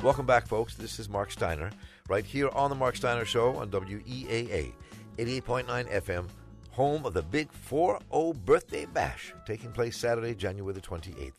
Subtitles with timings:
[0.00, 0.76] Welcome back, folks.
[0.76, 1.72] This is Marc Steiner,
[2.08, 4.72] right here on The Marc Steiner Show on WEAA
[5.18, 6.28] 88.9 FM,
[6.70, 11.32] home of the big 4 0 birthday bash, taking place Saturday, January the 28th.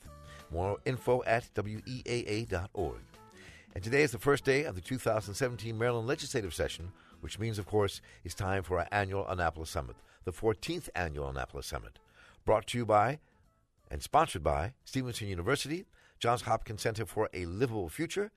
[0.52, 3.00] More info at WEAA.org.
[3.76, 6.92] And today is the first day of the 2017 Maryland Legislative Session,
[7.22, 9.96] which means, of course, it's time for our annual Annapolis Summit,
[10.26, 11.98] the 14th annual Annapolis Summit.
[12.44, 13.20] Brought to you by
[13.90, 15.86] and sponsored by Stevenson University,
[16.20, 18.32] Johns Hopkins Center for a Livable Future,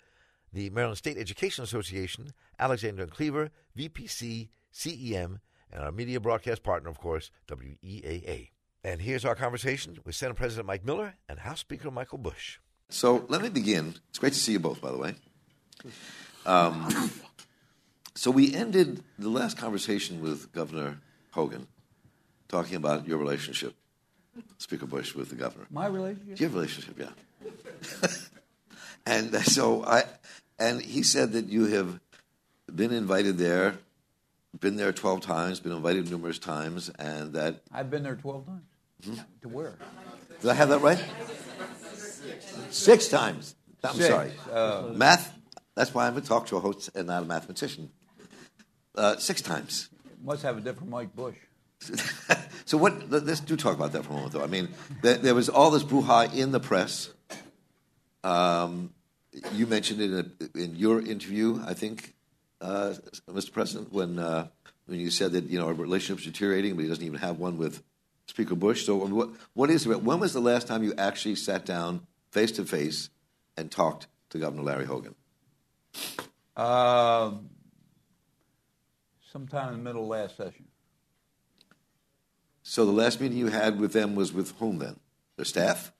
[0.53, 5.39] the Maryland State Education Association, Alexander and Cleaver, VPC, CEM,
[5.73, 8.51] and our media broadcast partner, of course, WEAA.
[8.85, 12.59] And here's our conversation with Senate President Mike Miller and House Speaker Michael Busch.
[12.89, 13.95] So let me begin.
[14.11, 15.15] It's great to see you both, by the way.
[16.45, 17.11] Um,
[18.15, 20.99] so we ended the last conversation with Governor
[21.31, 21.69] Hogan
[22.49, 23.75] talking about your relationship,
[24.59, 25.67] Speaker Busch, with the governor.
[25.71, 26.41] My relationship?
[26.41, 28.09] Your relationship, yeah.
[29.07, 30.05] and so I,
[30.63, 31.99] and he said that you have
[32.73, 33.75] been invited there,
[34.61, 37.63] been there 12 times, been invited numerous times, and that.
[37.73, 38.63] I've been there 12 times.
[39.05, 39.15] Hmm?
[39.43, 39.75] To where?
[40.41, 41.03] Did I have that right?
[42.71, 43.57] Six times.
[43.83, 44.09] I'm Six.
[44.09, 44.33] sorry.
[44.51, 45.37] Uh, Math,
[45.75, 47.91] that's why I'm a talk show host and not a mathematician.
[48.95, 49.89] Uh, six times.
[50.23, 51.35] Must have a different Mike Busch.
[52.65, 53.11] so what?
[53.11, 54.45] Let's do talk about that for a moment, though.
[54.45, 54.69] I mean,
[55.03, 57.11] there, there was all this brouhaha in the press.
[58.23, 58.91] Um,
[59.53, 60.11] you mentioned it
[60.55, 62.15] in, in, your interview, I think,
[62.61, 62.95] uh,
[63.31, 63.53] Mr.
[63.53, 64.49] President, when uh,
[64.87, 67.59] when you said that you know our relationship's deteriorating, but he doesn't even have one
[67.59, 67.83] with
[68.27, 68.85] Speaker Busch.
[68.85, 70.03] So what what is it?
[70.03, 73.11] When was the last time you actually sat down face to face
[73.57, 75.15] and talked to Governor Larry Hogan?
[76.57, 77.33] Uh,
[79.33, 80.67] sometime in the middle of last session.
[82.63, 85.01] So the last meeting you had with them was with whom then?
[85.37, 85.93] Their staff?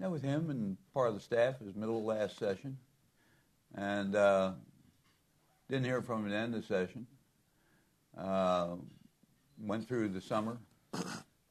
[0.00, 1.54] Yeah, with him and part of the staff.
[1.60, 2.78] It was middle of last session.
[3.76, 4.52] And uh,
[5.70, 7.06] didn't hear from him at the end of the session.
[8.16, 8.76] Uh,
[9.58, 10.58] went through the summer,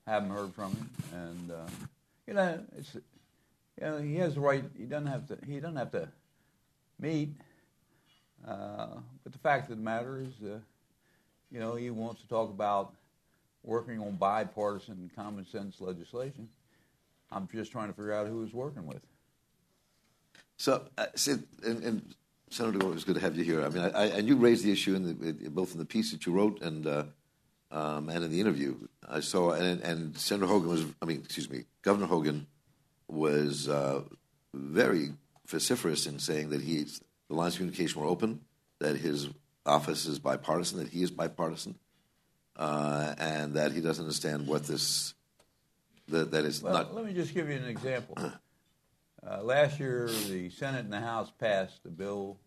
[0.06, 0.90] haven't heard from him.
[1.14, 1.68] And, uh,
[2.28, 3.02] you know, it's, you
[3.82, 6.10] know, he has the right, he doesn't have to, he doesn't have to
[7.00, 7.30] meet.
[8.48, 8.88] Uh,
[9.24, 10.60] but the fact of the matter is, uh,
[11.52, 12.94] you know, he wants to talk about
[13.64, 16.50] working on bipartisan common sense legislation.
[17.34, 19.02] I'm just trying to figure out who he's working with.
[20.58, 22.16] So, uh, Sid, and, and,
[22.50, 23.66] Senator Gore, it was good to have you here.
[23.66, 26.28] I mean, I, and you raised the issue in the, both in the piece that
[26.28, 27.04] you wrote and uh,
[27.72, 28.76] um, and in the interview.
[29.10, 32.46] I saw, and, and, Senator Hogan was, I mean, excuse me, Governor Hogan
[33.08, 34.04] was uh,
[34.54, 35.14] very
[35.48, 38.42] vociferous in saying that he's the lines of communication were open,
[38.80, 39.30] that his
[39.66, 41.76] office is bipartisan, that he is bipartisan,
[42.56, 45.16] uh, and that he doesn't understand what this
[46.10, 46.96] that, that is well, not.
[46.96, 48.18] Let me just give you an example.
[49.26, 52.38] Uh, last year, the Senate and the House passed a bill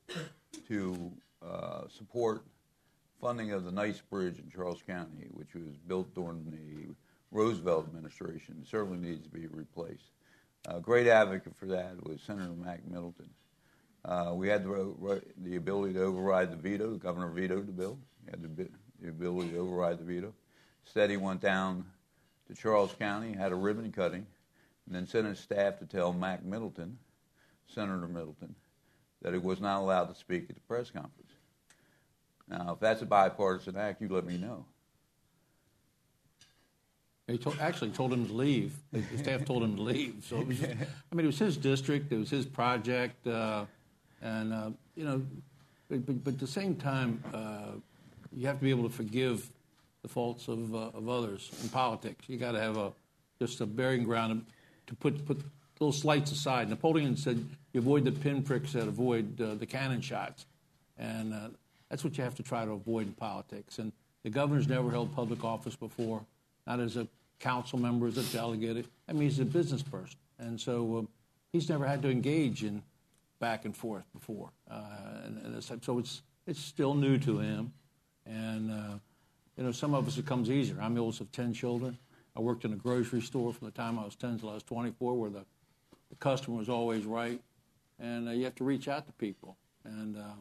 [0.69, 1.11] to
[1.43, 2.45] uh, support
[3.21, 6.95] funding of the Nice Bridge in Charles County, which was built during the
[7.31, 8.59] Roosevelt administration.
[8.63, 10.11] It certainly needs to be replaced.
[10.69, 13.31] A great advocate for that was Senator Mac Middleton.
[14.05, 16.93] Uh, we had the, the, ability to override the veto.
[16.93, 17.99] The governor vetoed the bill.
[18.25, 18.69] He had the,
[19.01, 20.33] the ability to override the veto.
[20.85, 21.87] Instead, he went down
[22.49, 24.27] to Charles County, had a ribbon cutting,
[24.87, 26.99] and then sent his staff to tell Mac Middleton,
[27.67, 28.55] Senator Middleton,
[29.23, 31.33] that he was not allowed to speak at the press conference.
[32.49, 34.65] Now, if that's a bipartisan act, you let me know.
[37.27, 38.73] He told, actually told him to leave.
[38.93, 40.25] The staff told him to leave.
[40.29, 43.65] So it was, I mean, it was his district, it was his project, uh,
[44.23, 45.23] and uh, you know,
[45.89, 47.79] but, but, but, at the same time, uh,
[48.33, 49.51] you have to be able to forgive
[50.07, 52.29] the faults of, uh, of others in politics.
[52.29, 52.93] You got to have a
[53.41, 54.47] just a bearing ground
[54.87, 55.41] to put put
[55.79, 56.69] those slights aside.
[56.69, 60.47] Napoleon said, "You avoid the pinpricks that avoid uh, the cannon shots,"
[60.97, 61.49] and uh,
[61.89, 63.81] that's what you have to try to avoid in politics.
[63.81, 66.25] And the governor's never held public office before,
[66.69, 67.09] not as a
[67.41, 68.87] council member, as a delegate.
[69.09, 71.03] I mean, he's a business person, and so uh,
[71.53, 72.81] he's never had to engage in
[73.41, 74.51] back and forth before.
[74.71, 74.83] Uh,
[75.25, 77.73] and, and so it's it's still new to him,
[78.25, 78.99] and uh,
[79.57, 80.77] you know, some of us it comes easier.
[80.81, 81.99] I'm the oldest of 10 children.
[82.37, 84.63] I worked in a grocery store from the time I was 10 until I was
[84.65, 85.45] 24, where the,
[86.11, 87.41] the customer was always right.
[87.99, 89.57] And uh, you have to reach out to people.
[89.85, 90.35] And, uh,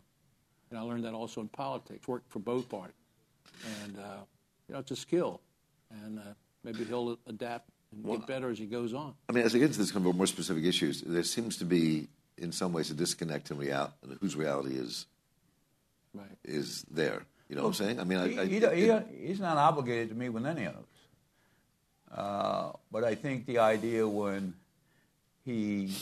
[0.69, 2.95] and I learned that also in politics, worked for both parties.
[3.83, 4.17] And, uh,
[4.67, 5.39] you know, it's a skill.
[6.03, 6.33] And uh,
[6.65, 9.13] maybe he'll adapt and well, get better as he goes on.
[9.29, 11.65] I mean, as I get into this kind of more specific issues, there seems to
[11.65, 15.05] be, in some ways, a disconnect in reality, whose reality is,
[16.13, 16.27] right.
[16.43, 17.25] is there.
[17.49, 17.99] You know well, what I'm saying?
[17.99, 20.75] I mean, I, he, I, he, he, he's not obligated to meet with any of
[20.75, 20.83] us.
[22.11, 24.53] Uh, but I think the idea when
[25.43, 25.93] he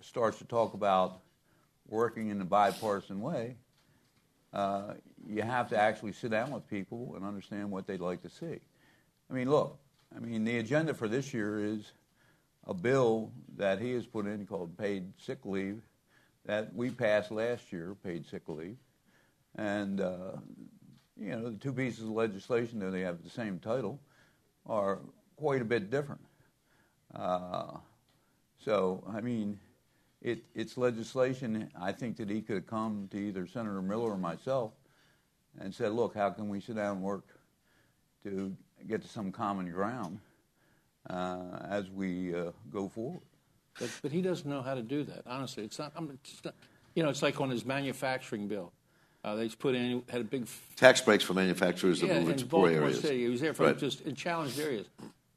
[0.00, 1.20] starts to talk about
[1.88, 3.56] working in a bipartisan way,
[4.52, 4.94] uh,
[5.26, 8.60] you have to actually sit down with people and understand what they'd like to see.
[9.30, 9.78] I mean, look,
[10.14, 11.92] I mean, the agenda for this year is
[12.66, 15.82] a bill that he has put in called paid sick leave
[16.46, 18.76] that we passed last year, paid sick leave.
[19.56, 20.36] And, uh,
[21.20, 24.00] you know, the two pieces of legislation, though they have the same title,
[24.66, 25.00] are
[25.36, 26.20] quite a bit different.
[27.14, 27.78] Uh,
[28.64, 29.58] so, I mean,
[30.20, 31.70] it, it's legislation.
[31.80, 34.72] I think that he could have come to either Senator Miller or myself
[35.60, 37.26] and said, look, how can we sit down and work
[38.24, 38.54] to
[38.86, 40.18] get to some common ground
[41.08, 43.22] uh, as we uh, go forward?
[43.78, 45.22] But, but he doesn't know how to do that.
[45.26, 45.92] Honestly, it's not.
[46.24, 46.54] It's not
[46.98, 48.72] you know, it's like on his manufacturing bill.
[49.24, 52.46] Uh, they put in had a big tax breaks for manufacturers that yeah, move into
[52.46, 53.00] poor Baltimore areas.
[53.00, 53.22] City.
[53.24, 53.78] He was there for Right.
[53.78, 54.86] just in challenged areas.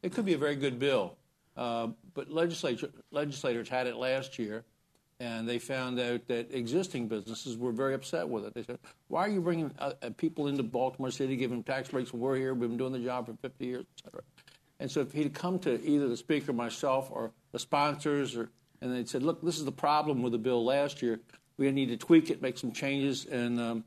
[0.02, 1.16] It could be a very good bill,
[1.56, 4.64] uh, but legislature, legislators had it last year,
[5.20, 8.54] and they found out that existing businesses were very upset with it.
[8.54, 11.88] They said, "Why are you bringing uh, uh, people into Baltimore City, giving them tax
[11.88, 12.12] breaks?
[12.12, 14.22] We're here, we've been doing the job for 50 years, et cetera."
[14.78, 18.50] And so, if he'd come to either the speaker, myself, or the sponsors, or
[18.80, 21.20] and they'd said, "Look, this is the problem with the bill last year.
[21.56, 23.84] We need to tweak it, make some changes, and um,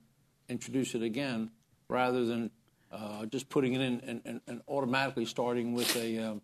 [0.50, 1.51] introduce it again,
[1.89, 2.51] rather than
[2.91, 6.41] uh, just putting it in and, and, and automatically starting with a, um,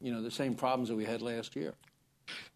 [0.00, 1.74] you know, the same problems that we had last year."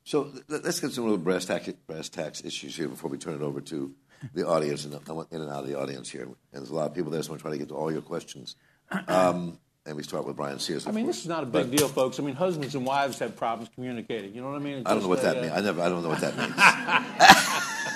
[0.05, 3.43] So let's get some real brass, tack, brass tacks issues here before we turn it
[3.43, 3.95] over to
[4.33, 4.85] the audience.
[4.85, 6.23] And I went in and out of the audience here.
[6.23, 8.01] And there's a lot of people there, so I'm trying to get to all your
[8.01, 8.57] questions.
[9.07, 10.87] Um, and we start with Bryan Sears.
[10.87, 11.17] I mean, course.
[11.17, 12.19] this is not a big But deal, folks.
[12.19, 14.35] I mean, husbands and wives have problems communicating.
[14.35, 14.79] You know what I mean?
[14.79, 15.53] It's I don't know what just that a, means.
[15.53, 15.83] uh, I never.
[15.83, 16.55] I don't know what that means.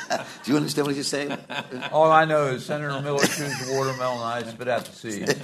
[0.44, 1.36] Do you understand what he's saying?
[1.92, 5.28] All I know is Senator Miller chews watermelon, I spit out the seed.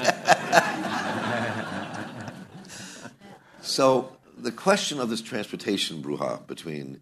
[3.61, 7.01] So the question of this transportation brouhaha between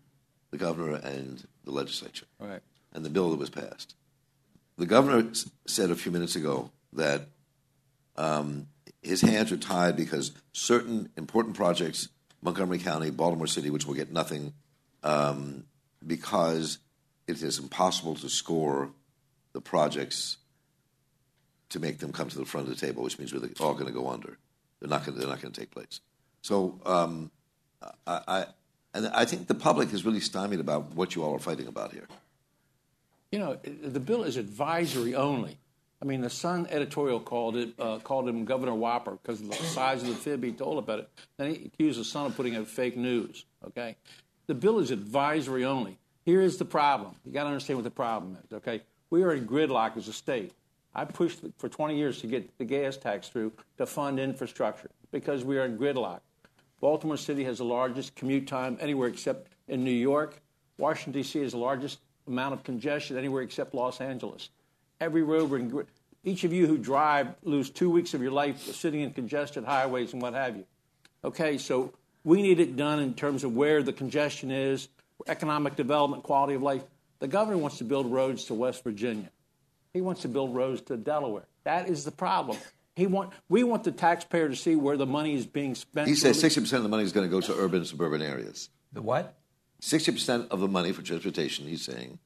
[0.51, 2.61] the governor and the legislature, Right.
[2.93, 3.95] and the bill that was passed.
[4.77, 7.29] The governor s- said a few minutes ago that
[8.17, 8.67] um,
[9.03, 12.09] his hands are tied because certain important projects,
[12.43, 14.53] Montgomery County, Baltimore City, which will get nothing,
[15.03, 15.65] um,
[16.05, 16.79] because
[17.27, 18.91] it is impossible to score
[19.53, 20.39] the projects
[21.71, 23.87] to make them come to the front of the table, which means we're all going
[23.87, 24.39] to go under.
[24.81, 25.19] They're not going.
[25.19, 26.01] They're not going to take place.
[26.43, 27.31] So, um,
[28.07, 28.47] I, I
[28.95, 31.93] and I think the public is really stymied about what you all are fighting about
[31.93, 32.07] here.
[33.33, 35.59] You know, the bill is advisory only.
[36.01, 39.57] I mean, the Sun editorial called it uh, called him Governor Whopper because of the
[39.57, 41.11] size of the fib he told about it.
[41.39, 43.45] Then he accused the Sun of putting out fake news.
[43.67, 43.97] Okay,
[44.47, 45.99] the bill is advisory only.
[46.27, 47.15] Here is the problem.
[47.25, 48.53] You got to understand what the problem is.
[48.57, 50.53] Okay, we are in gridlock as a state.
[50.93, 55.45] I pushed for 20 years to get the gas tax through to fund infrastructure because
[55.45, 56.21] we are in gridlock.
[56.81, 60.41] Baltimore City has the largest commute time anywhere except in New York.
[60.79, 61.39] Washington, D.C.
[61.41, 64.51] has the largest amount of congestion anywhere except Los Angeles.
[65.01, 65.85] Every road we're in, gri-
[66.25, 70.13] each of you who drive lose two weeks of your life sitting in congested highways
[70.13, 70.67] and what have you.
[71.23, 71.93] Okay, so
[72.25, 74.89] we need it done in terms of where the congestion is,
[75.27, 76.83] economic development, quality of life.
[77.19, 79.31] The governor wants to build roads to West Virginia.
[79.93, 81.47] He wants to build roads to Delaware.
[81.65, 82.59] That is the problem.
[82.95, 86.09] He want, we want the taxpayer to see where the money is being spent.
[86.09, 88.23] He says sixty percent of the money is going to go to urban and suburban
[88.23, 88.71] areas.
[88.93, 89.35] The what?
[89.81, 91.67] Sixty percent of the money for transportation.
[91.67, 92.19] He's saying.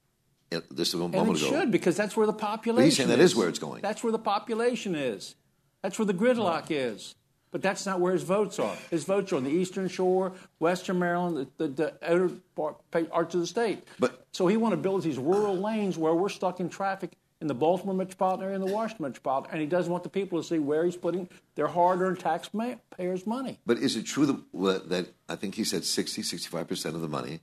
[0.70, 1.60] This a moment And moment it ago.
[1.60, 2.84] should because that's where the population.
[2.84, 3.82] He's saying that is is where it's going.
[3.82, 5.36] That's where the population is.
[5.82, 7.14] That's where the gridlock is.
[7.50, 8.76] But that's not where his votes are.
[8.90, 11.68] His votes are on the Eastern Shore, Western Maryland, the, the,
[12.00, 13.82] the outer parts of the state.
[13.98, 17.48] But- so he wants to build these rural lanes where we're stuck in traffic in
[17.48, 19.54] the Baltimore metropolitan area and the Washington metropolitan, area.
[19.54, 23.58] and he doesn't want the people to see where he's putting their hard-earned taxpayers' money.
[23.66, 27.08] But is it true that, that I think he said 60, 65 percent of the
[27.08, 27.40] money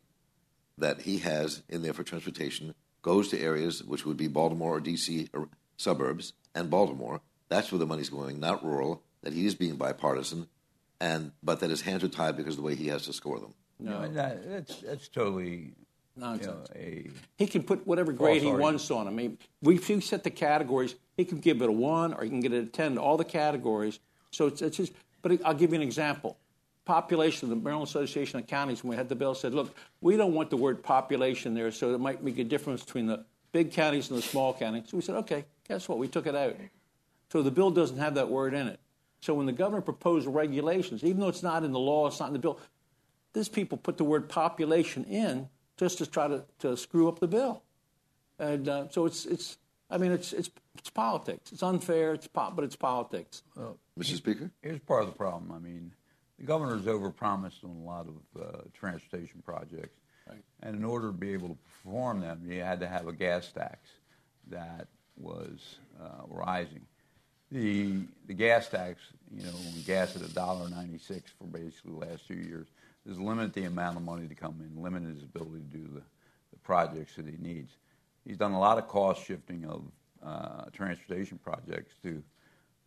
[0.77, 4.79] that he has in there for transportation goes to areas which would be Baltimore or
[4.79, 5.29] D.C.
[5.33, 7.21] or suburbs and Baltimore.
[7.49, 9.01] That's where the money's going, not rural.
[9.23, 10.47] That he is being bipartisan,
[10.99, 13.39] and but that his hands are tied because of the way he has to score
[13.39, 13.53] them.
[13.79, 15.73] No, that, that's that's totally
[16.17, 16.69] you know, Nonsense.
[16.75, 19.13] a He can put whatever grade he wants on them.
[19.13, 20.95] I mean, we we set the categories.
[21.15, 22.95] He can give it a one, or he can get it a ten.
[22.95, 23.99] to All the categories.
[24.31, 24.93] So it's, it's just.
[25.21, 26.37] But I'll give you an example.
[26.85, 27.49] Population.
[27.49, 30.49] The Maryland Association of Counties, when we had the bill, said, "Look, we don't want
[30.49, 34.17] the word population there, so it might make a difference between the big counties and
[34.17, 35.97] the small counties." So we said, "Okay, guess what?
[35.97, 36.55] We took it out."
[37.31, 38.79] So the bill doesn't have that word in it.
[39.21, 42.27] So when the governor proposed regulations, even though it's not in the law, it's not
[42.27, 42.59] in the bill,
[43.33, 47.27] these people put the word population in just to try to, to screw up the
[47.27, 47.63] bill.
[48.39, 49.57] And uh, so it's, it's,
[49.89, 51.51] I mean, it's, it's, it's politics.
[51.51, 53.43] It's unfair, it's po- but it's politics.
[53.99, 54.15] Mr.
[54.15, 55.51] Speaker, Here's part of the problem.
[55.51, 55.91] I mean,
[56.37, 59.99] the governor's overpromised on a lot of uh, transportation projects.
[60.29, 60.43] Right.
[60.61, 63.51] And in order to be able to perform them, you had to have a gas
[63.51, 63.79] tax
[64.49, 66.85] that was uh, rising.
[67.51, 69.01] The the gas tax,
[69.33, 69.53] you know,
[69.85, 72.67] gas at a dollar ninety six for basically the last two years,
[73.07, 76.01] has limited the amount of money to come in, limited his ability to do the,
[76.51, 77.71] the projects that he needs.
[78.25, 79.83] He's done a lot of cost shifting of
[80.25, 82.21] uh, transportation projects to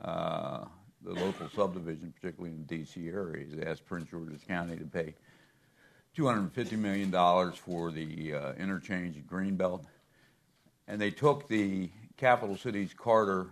[0.04, 0.64] uh,
[1.02, 3.08] the local subdivision, particularly in the D.C.
[3.08, 3.46] area.
[3.46, 5.14] He's asked Prince George's County to pay
[6.16, 7.10] $250 million
[7.52, 9.84] for the uh, interchange at Greenbelt.
[10.88, 13.46] And they took the capital cities Carter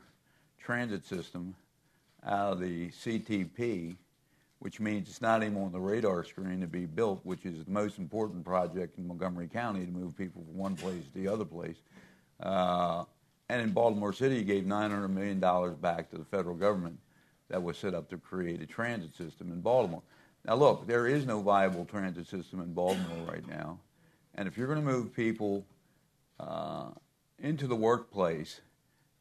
[0.69, 1.55] transit system
[2.27, 3.97] out of the CTP,
[4.59, 7.71] which means it's not even on the radar screen to be built, which is the
[7.71, 11.47] most important project in Montgomery County to move people from one place to the other
[11.47, 11.77] place.
[12.41, 13.05] Uh,
[13.49, 15.41] and in Baltimore City, he gave $900 million
[15.81, 16.99] back to the federal government
[17.49, 20.03] that was set up to create a transit system in Baltimore.
[20.45, 23.79] Now, look, there is no viable transit system in Baltimore right now.
[24.35, 25.65] And if you're going to move people
[26.39, 26.89] uh,
[27.39, 28.61] into the workplace,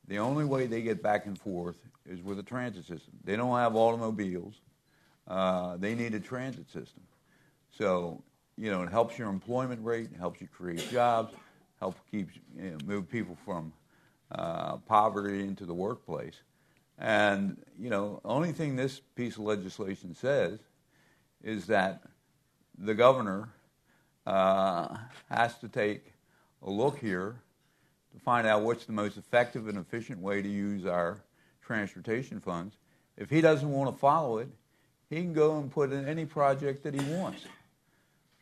[0.07, 3.13] the only way they get back and forth is with a transit system.
[3.23, 4.55] They don't have automobiles.
[5.27, 7.03] Uh, they need a transit system.
[7.77, 8.23] So,
[8.57, 11.33] you know, it helps your employment rate, it helps you create jobs,
[11.79, 13.73] help keep you know, move people from
[14.31, 16.41] uh, poverty into the workplace.
[16.97, 20.59] And, you know, only thing this piece of legislation says
[21.43, 22.03] is that
[22.77, 23.49] the governor
[24.25, 24.97] uh,
[25.29, 26.13] has to take
[26.63, 27.41] a look here
[28.17, 31.17] to find out what's the most effective and efficient way to use our
[31.61, 32.75] transportation funds.
[33.17, 34.49] If he doesn't want to follow it,
[35.09, 37.45] he can go and put in any project that he wants.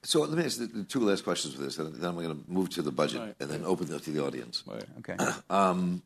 [0.03, 2.29] So let me ask the, the two last questions for this, and then I'm going
[2.29, 3.35] to move to the budget Right.
[3.39, 4.63] and then open it up to the audience.
[4.99, 5.15] Okay.
[5.49, 6.01] Um,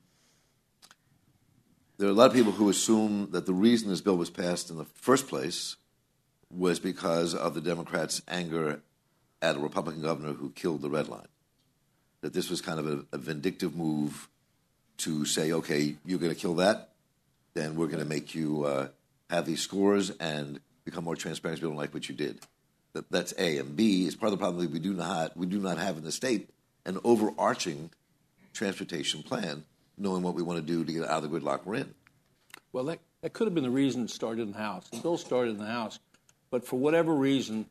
[1.97, 4.69] there are a lot of people who assume that the reason this bill was passed
[4.69, 5.75] in the first place
[6.49, 8.81] was because of the Democrats' anger
[9.41, 11.27] at a Republican governor who killed the red line.
[12.21, 14.27] That this was kind of a, a vindictive move
[14.97, 16.89] to say, okay, you're going to kill that,
[17.53, 18.87] then we're going to make you uh,
[19.29, 21.61] have these scores and become more transparent.
[21.61, 22.39] We don't like what you did.
[22.93, 23.57] That, that's A.
[23.59, 25.97] And B is part of the problem that we do not we do not have
[25.97, 26.49] in the state
[26.85, 27.91] an overarching
[28.53, 29.63] transportation plan,
[29.97, 31.93] knowing what we want to do to get out of the gridlock we're in.
[32.71, 34.89] Well, that, that could have been the reason it started in the House.
[34.89, 35.99] The bill started in the House,
[36.49, 37.67] but for whatever reason,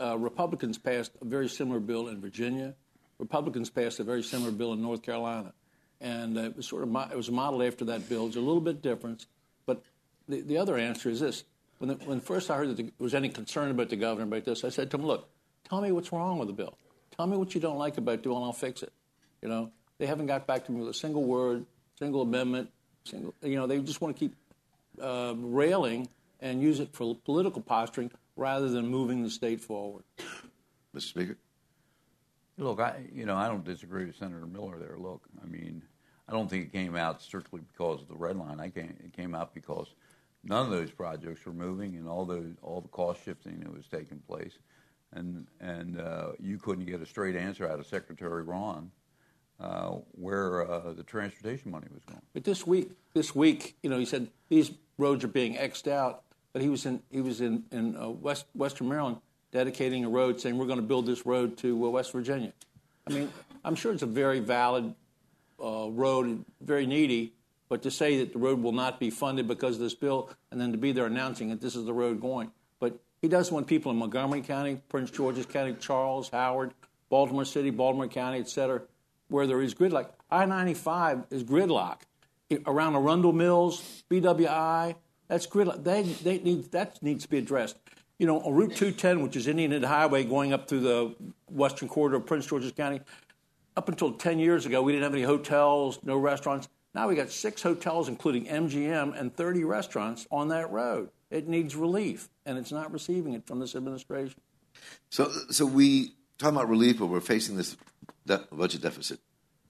[0.00, 2.74] uh, Republicans passed a very similar bill in Virginia.
[3.22, 5.54] Republicans passed a very similar bill in North Carolina,
[6.00, 8.26] and it was sort of mo- it was modeled after that bill.
[8.26, 9.26] It's a little bit different,
[9.64, 9.80] but
[10.28, 11.44] the, the other answer is this:
[11.78, 14.44] when the, when first I heard that there was any concern about the governor about
[14.44, 15.28] this, I said to him, "Look,
[15.68, 16.76] tell me what's wrong with the bill.
[17.16, 18.92] Tell me what you don't like about it, and I'll fix it."
[19.40, 21.64] You know, they haven't got back to me with a single word,
[22.00, 22.70] single amendment,
[23.04, 23.34] single.
[23.40, 24.34] You know, they just want to keep
[25.00, 26.08] uh, railing
[26.40, 30.02] and use it for political posturing rather than moving the state forward.
[30.92, 31.02] Mr.
[31.02, 31.36] Speaker?
[32.58, 34.96] Look, I you know I don't disagree with Senator Miller there.
[34.98, 35.82] Look, I mean,
[36.28, 38.60] I don't think it came out strictly because of the red line.
[38.60, 39.94] I came, it came out because
[40.44, 43.86] none of those projects were moving, and all those all the cost shifting that was
[43.86, 44.58] taking place,
[45.12, 48.90] and and uh, you couldn't get a straight answer out of Secretary Rahn
[49.62, 52.20] uh, where uh, the transportation money was going.
[52.32, 56.22] But this week, this week, you know, he said these roads are being xed out.
[56.52, 59.18] But he was in he was in in uh, West Western Maryland
[59.52, 62.52] dedicating a road, saying we're going to build this road to uh, West Virginia.
[63.06, 63.32] I mean,
[63.64, 64.94] I'm sure it's a very valid
[65.62, 67.34] uh, road, very needy.
[67.68, 70.60] But to say that the road will not be funded because of this bill, and
[70.60, 73.66] then to be there announcing that this is the road going, but he doesn't want
[73.66, 76.74] people in Montgomery County, Prince George's County, Charles, Howard,
[77.08, 78.82] Baltimore City, Baltimore County, et cetera,
[79.28, 80.10] where there is gridlock.
[80.30, 82.00] I-95 is gridlock
[82.66, 84.94] around Arundel Mills, BWI.
[85.28, 85.82] That's gridlock.
[85.82, 87.78] They, they need that needs to be addressed.
[88.18, 91.14] You know, on Route 210, which is Indian Head Highway going up through the
[91.48, 93.00] western corridor of Prince George's County,
[93.76, 96.68] up until 10 years ago, we didn't have any hotels, no restaurants.
[96.94, 101.10] Now we got six hotels, including MGM, and 30 restaurants on that road.
[101.30, 104.38] It needs relief, and it's not receiving it from this administration.
[105.08, 107.76] So, so we talking about relief, but we're facing this
[108.26, 109.20] de- budget deficit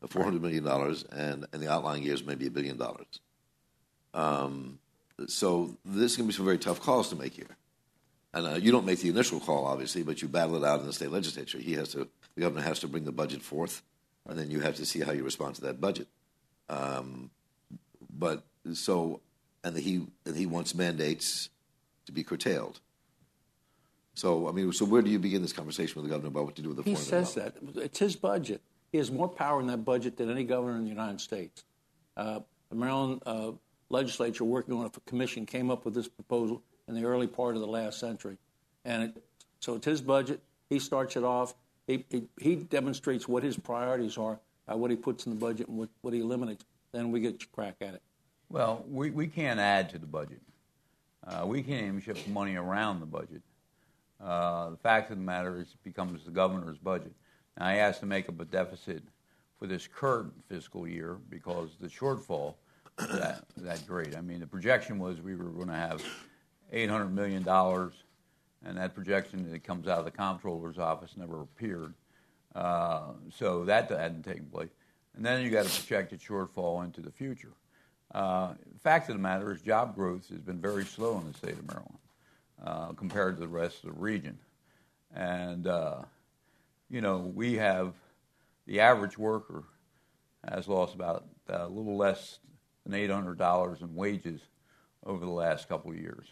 [0.02, 3.20] of four hundred million dollars, and in the outlying years, maybe a billion dollars.
[4.14, 4.78] Um,
[5.28, 7.56] so this is going to be some very tough calls to make here.
[8.34, 10.86] And uh, you don't make the initial call, obviously, but you battle it out in
[10.86, 11.58] the state legislature.
[11.58, 13.82] He has to, the governor has to bring the budget forth,
[14.26, 16.08] and then you have to see how you respond to that budget.
[16.68, 17.30] Um,
[18.10, 19.20] but so,
[19.64, 21.50] and he and he wants mandates
[22.06, 22.80] to be curtailed.
[24.14, 26.56] So, I mean, so where do you begin this conversation with the governor about what
[26.56, 26.82] to do with the?
[26.84, 27.54] He $400 says that.
[27.76, 28.62] It's his budget.
[28.90, 31.64] He has more power in that budget than any governor in the United States.
[32.16, 33.52] Uh, the Maryland uh,
[33.88, 37.60] legislature, working on a commission, came up with this proposal in the early part of
[37.60, 38.36] the last century.
[38.84, 39.22] And it,
[39.60, 40.40] so it's his budget.
[40.68, 41.54] He starts it off.
[41.86, 44.38] he, he, he demonstrates what his priorities are,
[44.70, 46.64] uh, what he puts in the budget, and what, what he eliminates.
[46.92, 48.02] Then we get crack at it.
[48.48, 50.40] Well, we, we can't add to the budget.
[51.26, 53.42] Uh, we can't even shift money around the budget.
[54.20, 57.12] Uh, the fact of the matter is, it becomes the governor's budget.
[57.58, 59.02] Now, I asked to make up a deficit
[59.58, 62.54] for this current fiscal year because the shortfall
[62.98, 64.16] that, that great.
[64.16, 66.02] I mean, the projection was we were going to have
[66.72, 67.46] $800 million,
[68.64, 71.94] and that projection that comes out of the comptroller's office never appeared.
[72.54, 74.70] Uh, so that hadn't taken place.
[75.16, 77.52] And then you got a projected shortfall into the future.
[78.14, 78.52] Uh,
[78.82, 81.66] fact of the matter is, job growth has been very slow in the state of
[81.66, 81.98] Maryland
[82.64, 84.38] uh, compared to the rest of the region.
[85.14, 86.02] And, uh,
[86.90, 87.94] you know, we have
[88.66, 89.64] the average worker
[90.48, 92.38] has lost about a little less
[92.84, 94.40] than $800 in wages
[95.04, 96.26] over the last couple of years.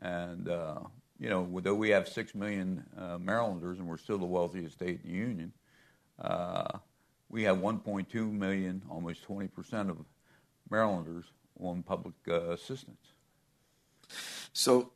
[0.00, 0.80] And, uh,
[1.18, 5.00] you know, though we have 6 million uh, Marylanders and we're still the wealthiest state
[5.04, 5.52] in the union,
[7.30, 9.98] we have 1.2 million, almost 20% of
[10.70, 11.24] Marylanders
[11.60, 13.12] on public uh, assistance.
[14.52, 14.90] So,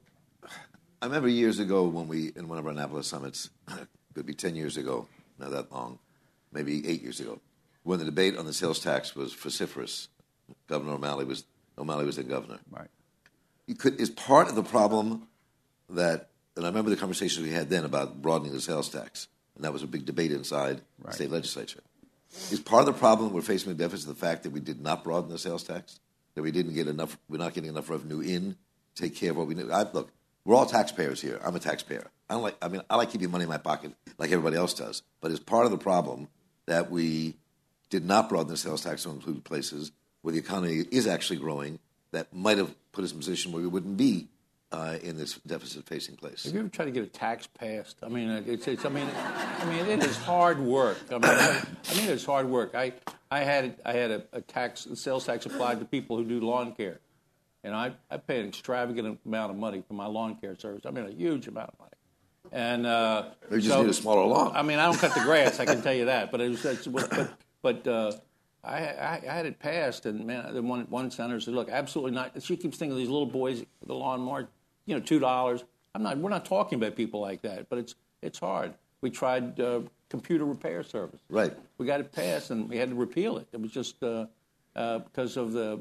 [1.00, 3.50] I remember years ago when we, in one of our Annapolis summits,
[4.14, 5.98] could be 10 years ago, not that long,
[6.52, 7.40] maybe eight years ago,
[7.82, 10.08] when the debate on the sales tax was vociferous.
[10.68, 11.44] Governor O'Malley was
[11.78, 12.60] O'Malley was the governor.
[12.70, 12.88] Right.
[13.66, 15.28] You could is part of the problem
[15.90, 19.64] that, and I remember the conversation we had then about broadening the sales tax, and
[19.64, 21.10] that was a big debate inside right.
[21.10, 21.80] the state legislature.
[22.50, 25.04] Is part of the problem we're facing with deficit the fact that we did not
[25.04, 26.00] broaden the sales tax,
[26.34, 28.56] that we didn't get enough, we're not getting enough revenue in
[28.94, 29.70] to take care of what we need.
[29.70, 30.10] I, look,
[30.44, 31.38] we're all taxpayers here.
[31.44, 32.10] I'm a taxpayer.
[32.28, 32.56] I don't like.
[32.62, 35.02] I mean, I like keeping money in my pocket like everybody else does.
[35.20, 36.28] But it's part of the problem
[36.66, 37.36] that we
[37.90, 39.92] did not broaden the sales tax to include places
[40.22, 41.78] where the economy is actually growing
[42.12, 44.28] that might have put us in a position where we wouldn't be
[44.70, 46.44] uh, in this deficit-facing place.
[46.44, 47.96] Have you ever tried to get a tax passed?
[48.02, 50.98] I mean, it's, it's I mean, I mean, it is hard work.
[51.10, 52.74] I mean, I, I mean, it's hard work.
[52.74, 52.92] I,
[53.30, 56.40] I had, I had a, a tax, a sales tax applied to people who do
[56.40, 57.00] lawn care,
[57.64, 60.86] and I, I pay an extravagant amount of money for my lawn care service.
[60.86, 61.88] I mean, a huge amount of money.
[62.50, 64.52] And uh, they just so, need a smaller lawn.
[64.54, 65.60] I mean, I don't cut the grass.
[65.60, 66.30] I can tell you that.
[66.30, 67.30] But it was, but,
[67.62, 68.12] but uh,
[68.64, 72.12] I, I, I, had it passed, and man, the one one senator said, "Look, absolutely
[72.12, 74.48] not." She keeps thinking of these little boys, the lawnmower
[74.86, 75.64] you know, two dollars.
[75.94, 76.18] I'm not.
[76.18, 78.74] We're not talking about people like that, but it's it's hard.
[79.00, 81.20] We tried uh, computer repair service.
[81.28, 81.52] Right.
[81.78, 83.48] We got it passed, and we had to repeal it.
[83.52, 84.26] It was just uh,
[84.76, 85.80] uh, because of the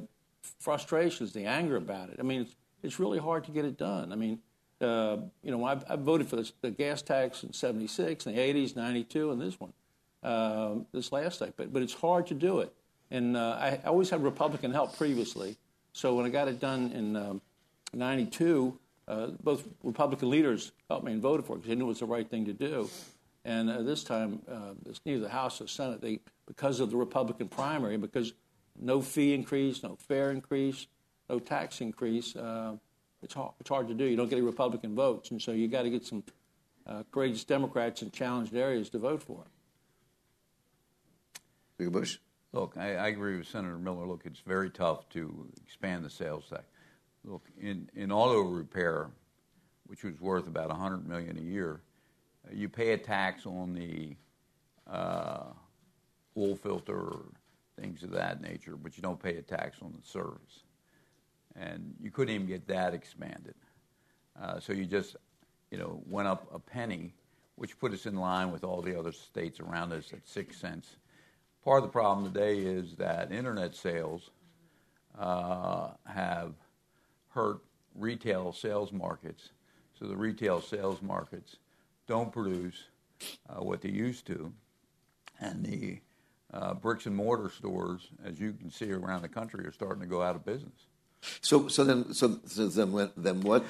[0.60, 2.18] frustrations, the anger about it.
[2.20, 4.12] I mean, it's, it's really hard to get it done.
[4.12, 4.40] I mean,
[4.82, 8.40] uh, you know, I've, I've voted for this, the gas tax in '76, in the
[8.40, 9.74] '80s, '92, and this one,
[10.24, 11.54] uh, this last thing.
[11.56, 12.74] But but it's hard to do it.
[13.10, 15.58] And uh, I, always had Republican help previously,
[15.94, 17.42] so when I got it done in
[17.94, 18.68] '92.
[18.68, 21.90] Um, uh, both Republican leaders helped me and voted for it because they knew it
[21.90, 22.90] was the right thing to do.
[23.44, 26.02] And uh, this time, uh, it's neither the House or Senate.
[26.02, 28.34] They, because of the Republican primary, because
[28.80, 30.88] no fee increase, no fare increase,
[31.30, 32.76] no tax increase, uh,
[33.24, 34.06] it's hard, it's hard to do.
[34.06, 36.24] You don't get any Republican votes, and so you got to get some
[36.88, 39.52] uh, courageous Democrats in challenged areas to vote for it.
[41.82, 42.20] Speaker Busch.
[42.54, 44.06] Look, I, I, agree with Senator Miller.
[44.06, 46.66] Look, it's very tough to expand the sales tax.
[47.26, 49.10] Look, in, in auto repair,
[49.88, 51.82] which was worth about 100 million a year,
[52.46, 54.16] uh, you pay a tax on the
[54.88, 55.46] uh,
[56.38, 57.16] oil filter
[57.80, 60.66] things of that nature, but you don't pay a tax on the service.
[61.56, 63.56] And you couldn't even get that expanded.
[64.40, 65.16] Uh, so you just,
[65.72, 67.16] you know, went up a penny,
[67.56, 70.98] which put us in line with all the other states around us at six cents.
[71.64, 74.30] Part of the problem today is that internet sales
[75.18, 76.54] uh, have–
[77.34, 77.60] hurt
[77.96, 79.50] retail sales markets.
[79.98, 81.58] So the retail sales markets
[82.08, 82.76] don't produce
[83.50, 84.52] uh, what they used to,
[85.40, 86.00] and the
[86.54, 90.08] uh, bricks and mortar stores, as you can see around the country, are starting to
[90.08, 90.88] go out of business.
[91.42, 93.64] So, so then, so, so then, then what?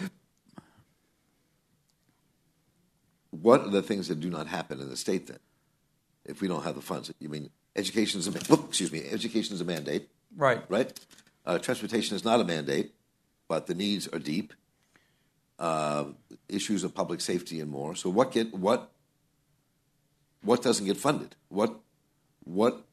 [3.30, 5.40] What are the things that do not happen in the state then,
[6.26, 7.12] if we don't have the funds?
[7.20, 8.32] You mean education is a
[8.66, 10.64] excuse me, education is a mandate, right?
[10.70, 11.00] Right.
[11.46, 12.92] Uh, transportation is not a mandate
[13.52, 14.54] but the needs are deep.
[15.60, 16.06] Uh,
[16.48, 17.96] issues of public safety and more.
[17.96, 18.92] So what get what
[20.42, 21.36] what doesn't get funded?
[21.50, 21.78] What
[22.46, 22.86] what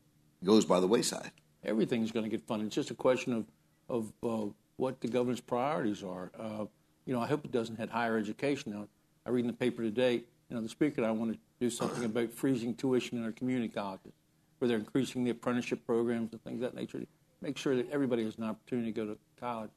[0.42, 1.30] goes by the wayside?
[1.64, 2.66] Everything's going to get funded.
[2.66, 3.44] It's just a question of
[3.88, 6.32] of uh, what the governor's priorities are.
[6.36, 6.64] Uh,
[7.06, 8.72] you know, I hope it doesn't hit higher education.
[8.72, 8.88] Now,
[9.24, 10.14] I read in the paper today.
[10.48, 13.32] You know, the speaker and I want to do something about freezing tuition in our
[13.32, 14.12] community colleges,
[14.58, 17.00] where they're increasing the apprenticeship programs and things of that nature.
[17.40, 19.70] Make sure that everybody has an opportunity to go to college.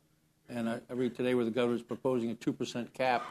[0.49, 3.23] And I, I read today where the governor is proposing a 2% cap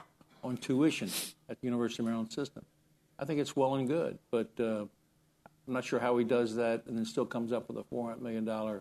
[0.42, 1.10] on tuition
[1.48, 2.64] at the University of Maryland system.
[3.18, 4.84] I think it's well and good, but uh,
[5.66, 8.20] I'm not sure how he does that and then still comes up with a $400
[8.20, 8.80] million uh,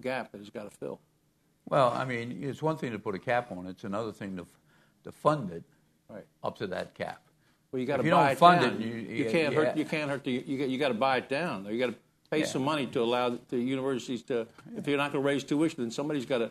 [0.00, 1.00] gap that he's got to fill.
[1.68, 4.36] Well, I mean, it's one thing to put a cap on it; it's another thing
[4.36, 4.46] to
[5.04, 5.62] to fund it
[6.08, 6.24] Right.
[6.44, 7.22] up to that cap.
[7.72, 8.74] Well, you got to buy don't it fund down.
[8.74, 9.64] it, you- you you- can't yeah.
[9.64, 9.76] hurt.
[9.76, 10.30] You can't hurt the.
[10.46, 11.64] You got, you got to buy it down.
[11.64, 11.96] You got to
[12.30, 12.44] pay Yeah.
[12.44, 14.46] some money to allow the universities to.
[14.76, 16.50] If you're not going to raise tuition, then somebody's got to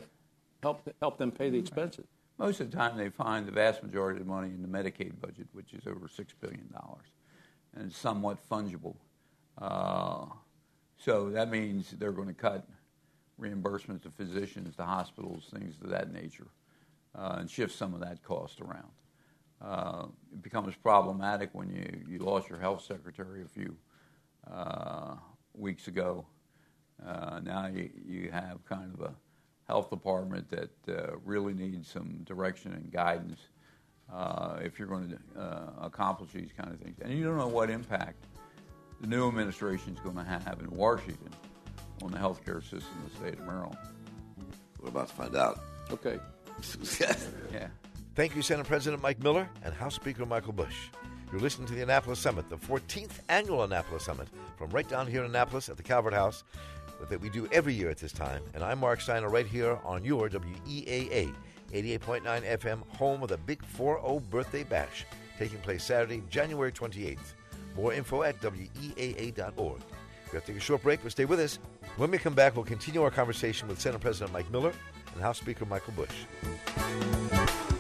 [0.64, 2.06] help help them pay the expenses.
[2.40, 5.22] Most of the time, they find the vast majority of the money in the Medicaid
[5.22, 7.06] budget, which is over six billion dollars,
[7.76, 8.96] and it's somewhat fungible.
[9.60, 10.26] Uh,
[10.98, 12.66] so that means they're going to cut
[13.40, 16.48] reimbursements to physicians, to hospitals, things of that nature,
[17.16, 18.90] uh, and shift some of that cost around.
[19.64, 23.76] Uh, it becomes problematic when you, you lost your health secretary a few
[24.52, 25.16] uh,
[25.54, 26.26] weeks ago.
[27.06, 29.14] Uh, now you, you have kind of a
[29.68, 33.40] health department that uh, really needs some direction and guidance
[34.12, 36.98] uh, if you're going to uh, accomplish these kind of things.
[37.02, 38.26] And you don't know what impact
[39.00, 41.30] the new administration is going to have in Washington
[42.04, 43.78] on the healthcare system in the state of Maryland.
[44.80, 45.60] We're about to find out.
[45.92, 46.20] Okay.
[47.52, 47.68] Yeah.
[48.14, 50.90] Thank you, Senate President Mike Miller and House Speaker Michael Busch.
[51.32, 55.22] You're listening to the Annapolis Summit, the 14th annual Annapolis Summit, from right down here
[55.22, 56.44] in Annapolis at the Calvert House,
[57.10, 58.44] that we do every year at this time.
[58.54, 61.34] And I'm Marc Steiner, right here on your WEAA
[61.72, 62.22] 88.9
[62.58, 65.06] FM, home of the Big 4 Birthday Bash,
[65.40, 67.18] taking place Saturday, January 28th.
[67.78, 69.56] More info at WEAA.org.
[69.58, 71.60] We have to take a short break, but stay with us.
[71.96, 74.74] When we come back, we'll continue our conversation with Senate President Mike Miller
[75.14, 77.71] and House Speaker Michael Busch.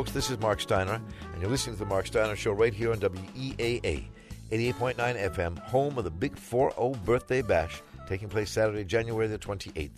[0.00, 0.12] Folks.
[0.12, 3.00] This is Marc Steiner, and you're listening to the Marc Steiner Show right here on
[3.00, 4.06] WEAA
[4.50, 9.90] 88.9 FM, home of the Big 4 Birthday Bash, taking place Saturday, January the 28th.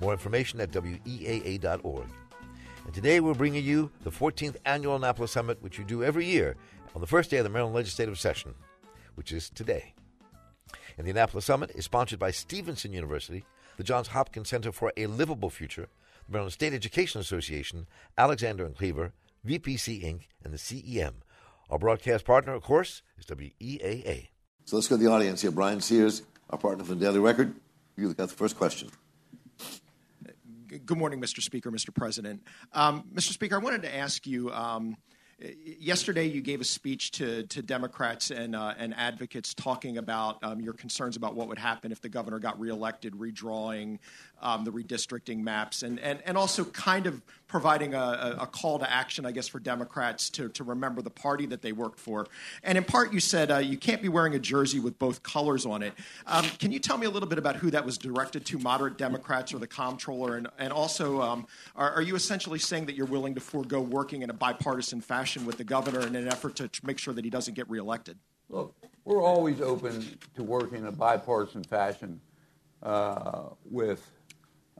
[0.00, 2.06] More information at WEAA.org.
[2.84, 6.56] And today we're bringing you the 14th Annual Annapolis Summit, which you do every year
[6.92, 8.56] on the first day of the Maryland Legislative Session,
[9.14, 9.94] which is today.
[10.98, 13.44] And the Annapolis Summit is sponsored by Stevenson University,
[13.76, 15.86] the Johns Hopkins Center for a Livable Future,
[16.26, 17.86] the Maryland State Education Association,
[18.18, 19.12] Alexander and Cleaver,
[19.46, 21.14] VPC Inc., and the CEM.
[21.70, 24.28] Our broadcast partner, of course, is WEAA.
[24.64, 25.50] So let's go to the audience here.
[25.50, 27.54] Bryan Sears, our partner from the Daily Record.
[27.96, 28.90] You got the first question.
[30.66, 31.40] Good morning, Mr.
[31.40, 31.94] Speaker, Mr.
[31.94, 32.42] President.
[32.72, 33.32] Um, Mr.
[33.32, 34.52] Speaker, I wanted to ask you.
[34.52, 34.96] Um,
[35.64, 40.60] yesterday, you gave a speech to, to Democrats and, uh, and advocates talking about um,
[40.60, 43.98] your concerns about what would happen if the governor got reelected, redrawing
[44.44, 48.90] um, the redistricting maps, and, and, and also kind of providing a, a, call to
[48.90, 52.26] action, I guess, for Democrats to, to remember the party that they worked for.
[52.62, 55.64] And in part, you said uh, you can't be wearing a jersey with both colors
[55.64, 55.94] on it.
[56.26, 58.98] Um, can you tell me a little bit about who that was directed to, moderate
[58.98, 60.36] Democrats or the comptroller?
[60.36, 64.22] And, and also, um, are, are you essentially saying that you're willing to forego working
[64.22, 67.30] in a bipartisan fashion with the governor in an effort to make sure that he
[67.30, 68.18] doesn't get reelected?
[68.50, 72.20] Look, we're always open to working in a bipartisan fashion
[72.82, 74.10] uh, with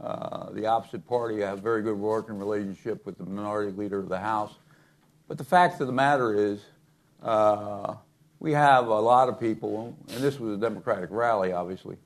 [0.00, 1.44] uh, the opposite party.
[1.44, 4.52] I have very good working relationship with the minority leader of the House.
[5.28, 6.60] But the fact of the matter is,
[7.22, 7.94] uh,
[8.40, 11.96] we have a lot of people, and this was a Democratic rally, obviously,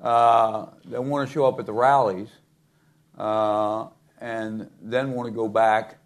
[0.00, 2.28] uh, that want to show up at the rallies
[3.16, 3.86] uh,
[4.20, 5.96] and then want to go back.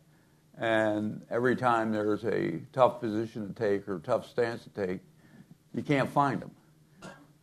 [0.57, 5.01] And every time there's a tough position to take or tough stance to take,
[5.75, 6.51] you can't find them.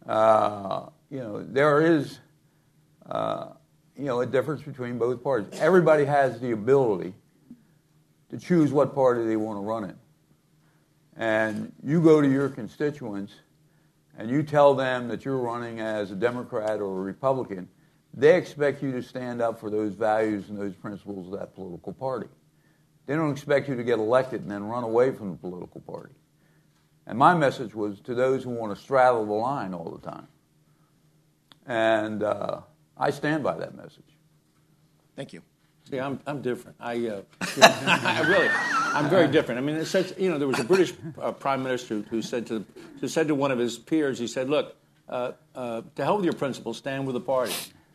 [0.08, 2.20] Uh, you know, there is,
[3.10, 3.50] uh,
[4.02, 5.60] you know, a difference between both parties.
[5.60, 7.14] Everybody has the ability
[8.32, 9.96] to choose what party they want to run in.
[11.16, 13.32] And you go to your constituents
[14.18, 17.70] and you tell them that you're running as a Democrat or a Republican,
[18.12, 21.94] they expect you to stand up for those values and those principles of that political
[21.94, 22.28] party.
[23.06, 26.16] They don't expect you to get elected and then run away from the political party.
[27.06, 30.28] And my message was to those who want to straddle the line all the time.
[31.68, 32.62] And uh,
[33.02, 34.06] I stand by that message.
[35.16, 35.42] Thank you.
[35.90, 36.78] See, I'm, I'm different.
[36.80, 39.58] I, uh, I really, I'm very different.
[39.58, 42.22] I mean, it says, you know, there was a British uh, prime minister who, who
[42.22, 42.64] said to
[43.02, 44.76] who said to one of his peers, he said, "Look,
[45.10, 47.54] uh, uh, to hell with your principles, stand with the party."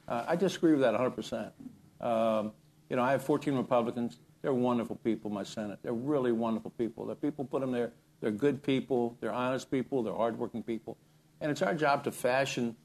[0.08, 1.10] Uh, I disagree with that 100.
[1.10, 1.52] percent
[2.00, 2.52] um,
[2.90, 4.18] You know, I have 14 Republicans.
[4.42, 5.30] They're wonderful people.
[5.30, 5.78] My Senate.
[5.82, 7.06] They're really wonderful people.
[7.06, 7.92] The people put them there.
[8.20, 9.16] They're good people.
[9.20, 10.02] They're honest people.
[10.02, 10.96] They're hardworking people.
[11.40, 12.76] And it's our job to fashion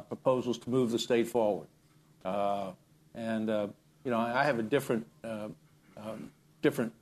[0.00, 1.68] proposals to move the state forward.
[2.24, 2.72] Uh,
[3.14, 3.66] and uh,
[4.04, 5.48] you know, I have a different, uh,
[5.96, 6.30] um,
[6.62, 6.92] different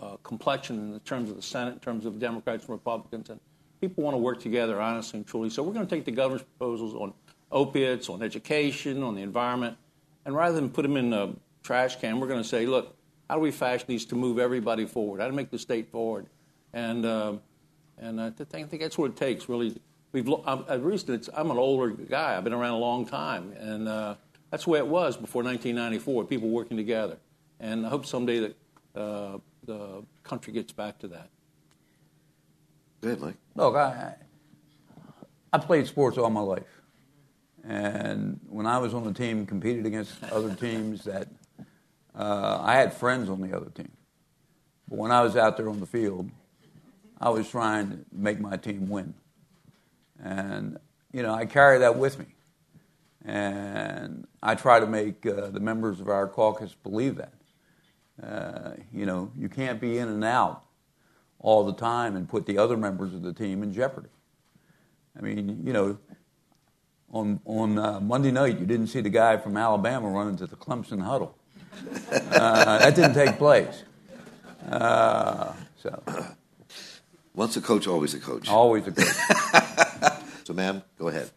[0.00, 3.40] uh, complexion in terms of the Senate, in terms of Democrats and Republicans, and
[3.80, 5.50] people want to work together honestly and truly.
[5.50, 7.12] So we're going to take the governor's proposals on
[7.52, 9.76] opiates, on education, on the environment,
[10.24, 11.32] and rather than put them in a
[11.62, 12.96] trash can, we're going to say, look,
[13.28, 15.20] how do we fashion these to move everybody forward?
[15.20, 16.26] How to make the state forward?
[16.72, 17.34] And uh,
[17.98, 19.80] and I think that's what it takes, really.
[20.12, 22.36] We've I'm, I'm an older guy.
[22.36, 24.14] I've been around a long time, and uh,
[24.50, 26.24] that's the way it was before 1994.
[26.24, 27.18] People working together,
[27.60, 28.56] and I hope someday that
[29.00, 31.28] uh, the country gets back to that.
[33.00, 33.36] Go ahead, Mike.
[33.54, 34.14] Look, I,
[35.52, 36.62] I played sports all my life.
[37.68, 41.28] And when I was on the team, competed against other teams that
[42.14, 43.90] uh, I had friends on the other team.
[44.88, 46.30] But when I was out there on the field,
[47.20, 49.14] I was trying to make my team win.
[50.22, 50.78] And,
[51.12, 52.26] you know, I carry that with me.
[53.24, 57.32] And I try to make uh, the members of our caucus believe that.
[58.22, 60.64] Uh, you know, you can't be in and out
[61.40, 64.08] all the time and put the other members of the team in jeopardy.
[65.18, 65.98] I mean, you know,
[67.12, 70.56] on on uh, Monday night, you didn't see the guy from Alabama running to the
[70.56, 71.36] Clemson huddle.
[72.10, 73.84] Uh, that didn't take place.
[74.70, 75.52] Uh,
[75.82, 76.02] so,
[77.36, 78.48] once a coach, always a coach.
[78.48, 80.22] Always a coach.
[80.44, 81.30] so, ma'am, go ahead.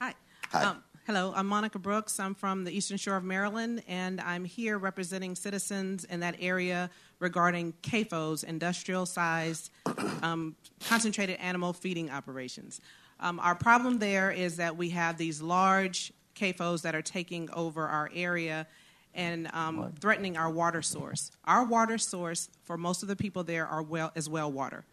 [0.00, 0.14] Hi.
[0.50, 0.64] Hi.
[0.64, 2.18] Um, hello, I'm Monica Brooks.
[2.18, 6.90] I'm from the Eastern Shore of Maryland, and I'm here representing citizens in that area
[7.20, 9.70] regarding CAFOs, industrial sized
[10.22, 12.80] um, concentrated animal feeding operations.
[13.20, 17.86] Um, our problem there is that we have these large CAFOs that are taking over
[17.86, 18.66] our area
[19.14, 21.30] and um, threatening our water source.
[21.44, 24.84] Our water source for most of the people there are well is well water.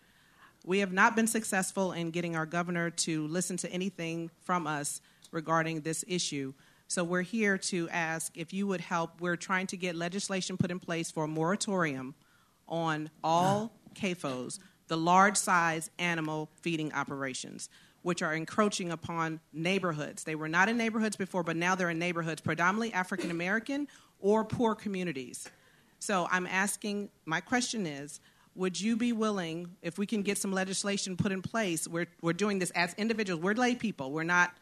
[0.66, 5.02] We have not been successful in getting our governor to listen to anything from us
[5.32, 6.54] regarding this issue.
[6.88, 9.22] So we're here to ask if you would help.
[9.22, 12.16] We're trying to get legislation put in place for a moratorium
[12.68, 17.70] on all CAFOs, the large size animal feeding operations
[18.02, 20.24] which are encroaching upon neighborhoods.
[20.24, 23.88] They were not in neighborhoods before, but now they're in neighborhoods, predominantly African American
[24.20, 25.50] or poor communities.
[26.00, 28.20] So I'm asking, my question is,
[28.56, 32.34] would you be willing, if we can get some legislation put in place, we're, we're
[32.34, 34.54] doing this as individuals, we're lay people, we're not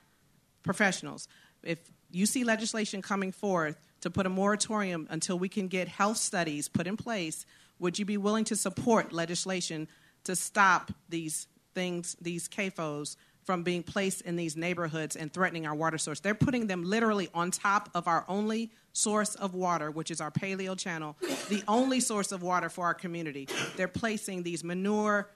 [0.63, 1.27] professionals.
[1.63, 1.79] If
[2.11, 6.67] you see legislation coming forth to put a moratorium until we can get health studies
[6.67, 7.45] put in place,
[7.79, 9.87] would you be willing to support legislation
[10.23, 13.15] to stop these things, these CAFOs,
[13.47, 16.19] from being placed in these neighborhoods and threatening our water source.
[16.19, 20.31] They're putting them literally on top of our only source of water, which is our
[20.31, 21.15] paleo channel,
[21.49, 23.47] the only source of water for our community.
[23.75, 25.29] They're placing these manure,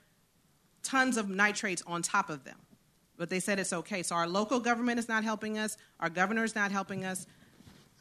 [0.84, 2.58] tons of nitrates on top of them.
[3.18, 4.02] But they said it's okay.
[4.02, 7.28] So our local government is not helping us, our governor is not helping us.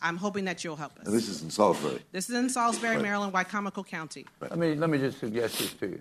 [0.02, 1.06] I'm hoping that you'll help us.
[1.06, 2.00] And this is in Salisbury.
[2.10, 3.02] This is in Salisbury, right.
[3.02, 4.24] Maryland, Wicomico County.
[4.40, 4.50] Right.
[4.50, 6.00] Let me let me just suggest this to you.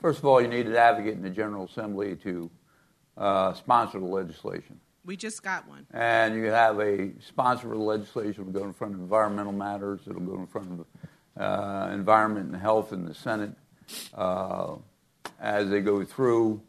[0.00, 2.48] First of all, you need an advocate in the General Assembly to
[3.16, 4.78] uh, sponsor the legislation.
[5.06, 5.86] We just got one.
[5.92, 8.48] And you have a sponsor for the legislation.
[8.48, 10.00] It'll go in front of environmental matters.
[10.04, 13.52] It'll go in front of uh, environment and health in the Senate.
[14.12, 14.74] Uh,
[15.40, 16.60] as they go through,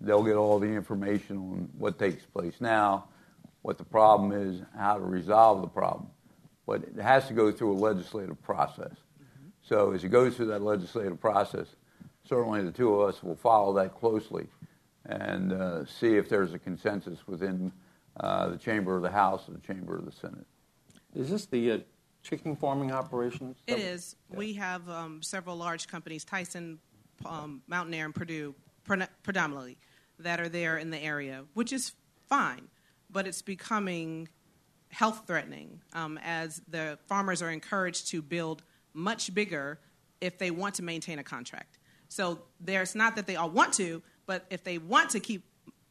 [0.00, 3.08] they'll get all the information on what takes place now,
[3.62, 6.08] what the problem is, how to resolve the problem.
[6.66, 8.92] But it has to go through a legislative process.
[8.92, 9.48] Mm-hmm.
[9.62, 11.66] So as it goes through that legislative process,
[12.28, 14.46] certainly the two of us will follow that closely
[15.06, 17.72] and uh, see if there's a consensus within
[18.18, 20.46] uh, the chamber of the House and the chamber of the Senate.
[21.14, 21.78] Is this the uh,
[22.22, 23.56] chicken farming operations?
[23.66, 24.16] It is.
[24.30, 24.38] Yeah.
[24.38, 26.78] We have um, several large companies, Tyson,
[27.26, 28.54] um, Mountaire, and Perdue,
[29.22, 29.78] predominantly,
[30.18, 31.92] that are there in the area, which is
[32.28, 32.68] fine,
[33.10, 34.28] but it's becoming
[34.88, 38.62] health threatening um, as the farmers are encouraged to build
[38.92, 39.80] much bigger
[40.20, 41.78] if they want to maintain a contract.
[42.08, 45.44] So there's not that they all want to, but if they want to keep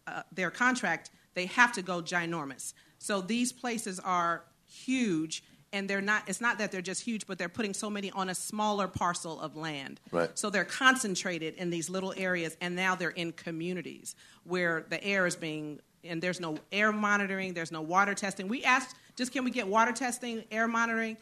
[0.07, 2.73] uh, their contract, they have to go ginormous.
[2.97, 7.37] So these places are huge and they're not it's not that they're just huge but
[7.37, 9.99] they're putting so many on a smaller parcel of land.
[10.11, 10.29] Right.
[10.37, 15.25] so they're concentrated in these little areas and now they're in communities where the air
[15.25, 18.47] is being and there's no air monitoring there's no water testing.
[18.47, 21.17] We asked just can we get water testing air monitoring?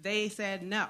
[0.00, 0.86] They said no.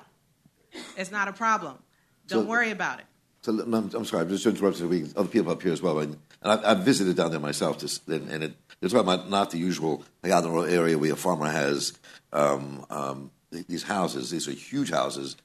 [0.97, 1.79] It's not a problem.
[2.27, 3.07] Don't so, worry about it
[3.49, 6.01] so I'm, I'm sorry, I'm just interrupting we other people up here as well.
[6.01, 9.51] And I've, I've visited down there myself, to, and, and it, they're talking about not
[9.51, 11.99] the usual like out in the area where a farmer has
[12.33, 14.31] um, um, these houses.
[14.31, 15.37] These are huge houses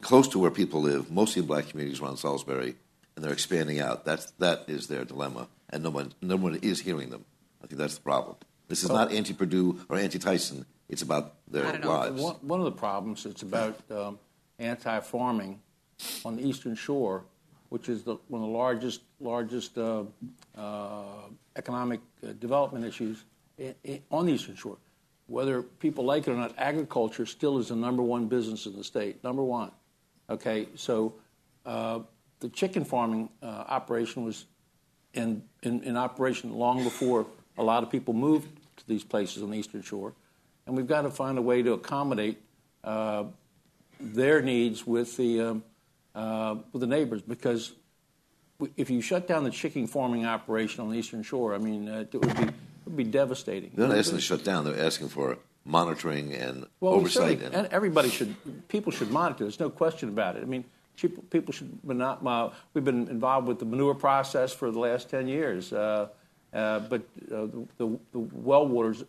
[0.00, 2.74] close to where people live, mostly in black communities around Salisbury,
[3.14, 4.06] and they're expanding out.
[4.06, 7.26] That's that is their dilemma, and no one no one is hearing them.
[7.62, 8.36] I think that's the problem.
[8.68, 10.64] This is not anti Perdue or anti Tyson.
[10.88, 12.22] It's about their lives.
[12.22, 13.26] One, one, of the problems.
[13.26, 14.20] It's about um,
[14.58, 15.60] anti-farming
[16.24, 17.24] on the Eastern Shore,
[17.68, 20.04] which is the, one of the largest largest uh,
[20.56, 21.02] uh,
[21.56, 23.24] economic uh, development issues
[23.58, 24.76] in, in, on the Eastern Shore.
[25.28, 28.84] Whether people like it or not, agriculture still is the number one business in the
[28.84, 29.22] state.
[29.24, 29.72] Number one.
[30.28, 31.14] Okay, so
[31.64, 32.00] uh,
[32.40, 34.46] the chicken farming uh, operation was
[35.14, 37.26] in, in, in operation long before
[37.58, 40.12] a lot of people moved to these places on the Eastern Shore,
[40.66, 42.40] and we've got to find a way to accommodate
[42.84, 43.24] uh,
[43.98, 45.64] their needs with the um,
[46.16, 47.72] uh, with the neighbors because
[48.76, 52.04] if you shut down the chicken farming operation on the Eastern Shore, I mean, uh,
[52.10, 52.54] it would be it
[52.86, 53.70] would be devastating.
[53.74, 57.42] They're not asking to shut down; they're asking for monitoring and well, oversight.
[57.42, 58.34] And, and everybody should,
[58.68, 59.44] people should monitor.
[59.44, 60.42] There's no question about it.
[60.42, 60.64] I mean,
[61.30, 62.26] people should not.
[62.26, 66.08] Uh, we've been involved with the manure process for the last ten years, uh,
[66.54, 69.04] uh, but uh, the, the, the, well water is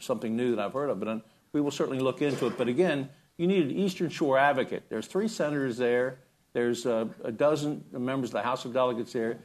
[0.00, 0.98] something new that I've heard of.
[0.98, 1.18] But uh,
[1.52, 2.58] we will certainly look into it.
[2.58, 4.84] But again, you need an Eastern Shore advocate.
[4.88, 6.18] There's three senators there.
[6.58, 9.38] There's uh, a dozen members of the House of Delegates there,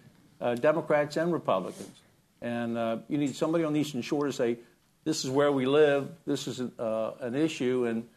[0.55, 2.01] Democrats and Republicans.
[2.41, 4.57] And you need somebody on the Eastern Shore to say,
[5.03, 6.09] "This is where we live.
[6.25, 8.07] This is an issue." and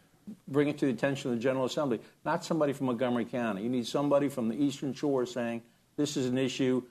[0.47, 1.99] bring it to the attention of the General Assembly.
[2.25, 3.63] Not somebody from Montgomery County.
[3.63, 5.61] You need somebody from the Eastern Shore saying,
[5.95, 6.83] this is an issue.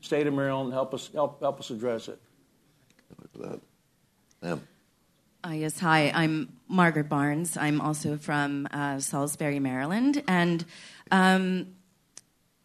[0.00, 2.20] State of Maryland, help us, help, help us address it.
[4.42, 4.60] Ma'am.
[5.42, 6.12] Uh, yes, hi.
[6.14, 7.56] I'm Margaret Barnes.
[7.56, 10.22] I'm also from uh, Salisbury, Maryland.
[10.28, 10.64] And,
[11.10, 11.74] um,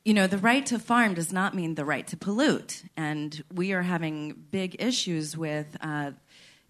[0.04, 2.84] you know, the right to farm does not mean the right to pollute.
[2.96, 6.12] And we are having big issues with uh,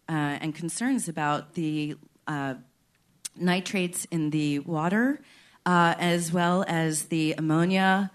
[0.08, 2.56] uh and concerns about the uh,
[3.36, 5.20] nitrates in the water,
[5.66, 8.12] uh, as well as the ammonia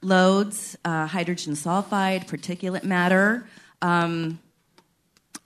[0.00, 3.46] loads, uh, hydrogen sulfide, particulate matter.
[3.82, 4.40] Um,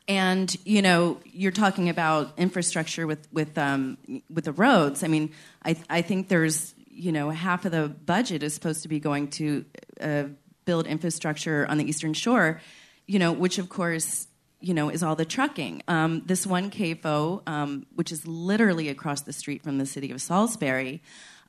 [0.09, 3.99] and you know, you're talking about infrastructure with with um,
[4.33, 5.03] with the roads.
[5.03, 5.33] I mean,
[5.65, 9.29] I I think there's you know half of the budget is supposed to be going
[9.29, 9.65] to
[10.01, 10.25] uh,
[10.65, 12.61] build infrastructure on the Eastern Shore.
[13.07, 14.27] You know, which of course
[14.61, 15.83] you know, is all the trucking.
[15.87, 20.21] Um, this one CAFO, um, which is literally across the street from the city of
[20.21, 21.03] Salisbury,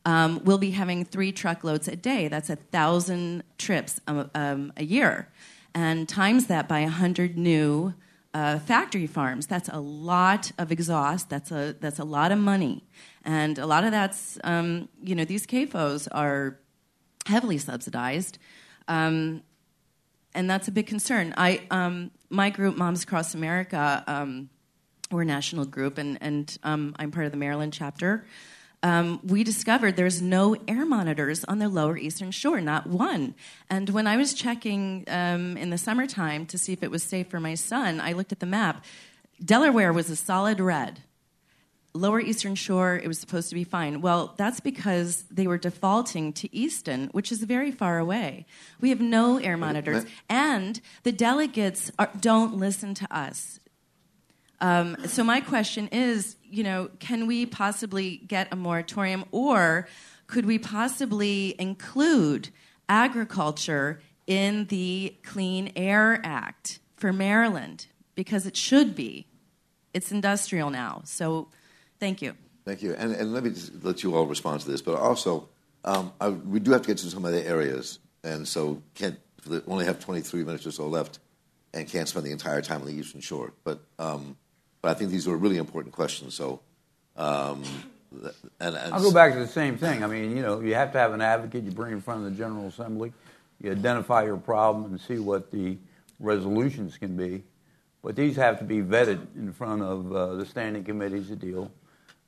[0.05, 2.27] um, will be having three truckloads a day.
[2.27, 5.29] That's a thousand trips a, um, a year,
[5.73, 7.93] and times that by a hundred new
[8.37, 9.47] uh, factory farms.
[9.47, 11.27] That's a lot of exhaust.
[11.27, 12.83] That's a that's a lot of money,
[13.25, 16.59] and a lot of that's um, you know these CAFOs are
[17.25, 18.37] heavily subsidized.
[18.87, 19.41] Um,
[20.35, 21.33] and that's a big concern.
[21.35, 24.49] I, um, my group, Moms Across America, um,
[25.09, 28.23] we're a national group, and, and um, I'm part of the Maryland chapter.
[28.83, 33.33] Um, we discovered there's no air monitors on the lower eastern shore, not one.
[33.69, 37.27] And when I was checking um, in the summertime to see if it was safe
[37.27, 38.85] for my son, I looked at the map.
[39.43, 41.01] Delaware was a solid red.
[41.93, 44.01] Lower Eastern Shore, it was supposed to be fine.
[44.01, 48.45] Well, that's because they were defaulting to Easton, which is very far away.
[48.79, 53.59] We have no air monitors, and the delegates are, don't listen to us.
[54.61, 59.87] Um, so my question is, you know, can we possibly get a moratorium, or
[60.27, 62.49] could we possibly include
[62.89, 67.87] agriculture in the Clean Air Act for Maryland?
[68.15, 69.27] Because it should be.
[69.93, 71.47] It's industrial now, so
[71.99, 72.35] Thank you.
[72.65, 72.93] Thank you.
[72.93, 75.49] And, and let me just let you all respond to this, but also,
[75.85, 79.17] um, I, we do have to get to some other areas, and so can't
[79.67, 81.19] only have 23 minutes or so left,
[81.73, 83.53] and can't spend the entire time on the Eastern Shore.
[83.63, 84.37] But um,
[84.87, 86.33] but I think these are really important questions.
[86.33, 86.61] So,
[87.17, 87.61] um,
[88.61, 90.01] and, and I'll go back to the same thing.
[90.01, 91.65] I mean, you know, you have to have an advocate.
[91.65, 93.11] You bring in front of the General Assembly,
[93.59, 95.77] you identify your problem and see what the
[96.21, 97.43] resolutions can be.
[98.01, 101.69] But these have to be vetted in front of uh, the standing committees that deal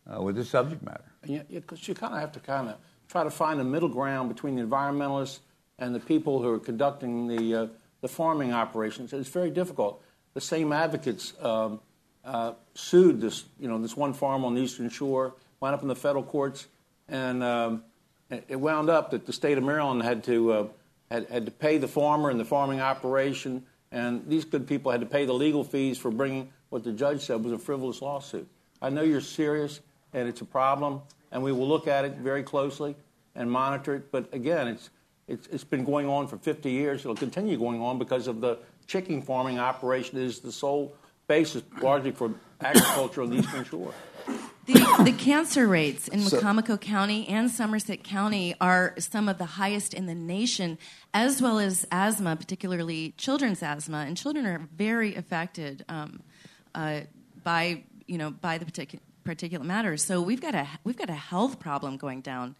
[0.06, 1.06] uh, with the subject matter.
[1.24, 2.76] Yeah, because you kind of have to kind of
[3.08, 5.40] try to find a middle ground between the environmentalists
[5.78, 7.68] and the people who are conducting the, uh,
[8.02, 9.14] the farming operations.
[9.14, 10.04] It's very difficult.
[10.34, 11.80] The same advocates um,
[12.30, 15.88] uh, sued this, you know, this one farm on the Eastern Shore, wound up in
[15.88, 16.68] the federal courts,
[17.08, 17.84] and um,
[18.30, 20.68] it wound up that the state of Maryland had to, uh,
[21.10, 25.02] had, had to pay the farmer and the farming operation, and these good people had
[25.02, 28.48] to pay the legal fees for bringing what the judge said was a frivolous lawsuit.
[28.80, 29.80] I know you're serious
[30.14, 31.02] and it's a problem,
[31.32, 32.96] and we will look at it very closely
[33.36, 34.12] and monitor it.
[34.12, 34.92] But again, it's,
[35.28, 37.02] it's, it's been going on for 50 years.
[37.02, 40.94] It'll continue going on because of the chicken farming operation is the sole
[41.30, 43.94] basis largely for agriculture on the Eastern Shore.
[44.66, 49.94] The, the, cancer rates in Wicomico County and Somerset County are some of the highest
[49.94, 50.78] in the nation,
[51.14, 54.00] as well as asthma, particularly children's asthma.
[54.08, 56.22] And children are very affected um,
[56.76, 57.02] uh,
[57.44, 59.98] by, you know, by the particular particulate matter.
[59.98, 62.56] So we've got a we've got a health problem going down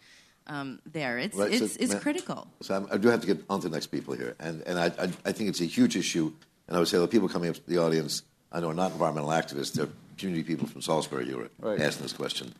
[0.46, 1.18] um, there.
[1.18, 2.48] It's Right, so, it's it's ma- critical.
[2.60, 4.78] So I'm, I do have to get on to the next people here, and and
[4.78, 6.32] I, I I think it's a huge issue.
[6.66, 8.22] And I would say the people coming up to the audience,
[8.52, 9.88] I know are not environmental activists; they're
[10.18, 11.80] community people from Salisbury who are Right.
[11.80, 12.54] asking this question,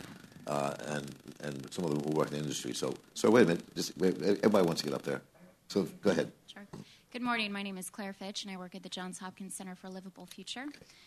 [0.47, 2.75] uh, and and some of them who work in the industry.
[2.75, 5.23] So so wait a minute, just wait, everybody wants to get up there.
[5.69, 6.33] So go ahead.
[6.47, 6.67] Sure.
[7.13, 7.51] Good morning.
[7.51, 9.91] My name is Claire Fitch, and I work at the Johns Hopkins Center for a
[9.91, 10.67] Livable Future.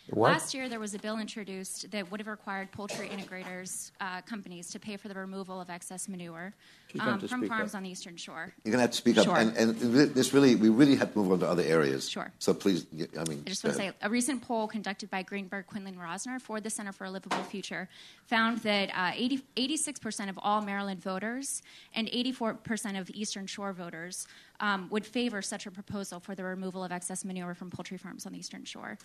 [0.09, 0.31] What?
[0.31, 4.69] Last year, there was a bill introduced that would have required poultry integrators uh, companies
[4.71, 7.73] to pay for the removal of excess manure She's going um, to from speak farms
[7.73, 7.77] up.
[7.77, 8.53] on the Eastern Shore.
[8.63, 11.31] You're gonna have to speak up, and, and this really we really have to move
[11.31, 12.09] on to other areas.
[12.09, 12.31] Sure.
[12.39, 15.67] So please, I mean, I just want to say a recent poll conducted by Greenberg
[15.67, 17.89] Quinlan Rosner for the Center for a Livable Future
[18.27, 21.61] found that uh, 80, 86% of all Maryland voters
[21.93, 24.27] and 84% of Eastern Shore voters
[24.59, 28.25] um, would favor such a proposal for the removal of excess manure from poultry farms
[28.25, 28.97] on the Eastern Shore.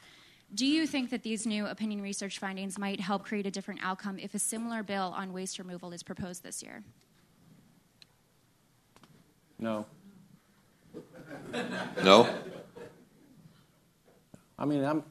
[0.54, 4.18] Do you think that these new opinion research findings might help create a different outcome
[4.18, 6.82] if a similar bill on waste removal is proposed this year?
[9.58, 9.86] No.
[12.04, 12.28] no.
[14.58, 15.02] I mean, I'm,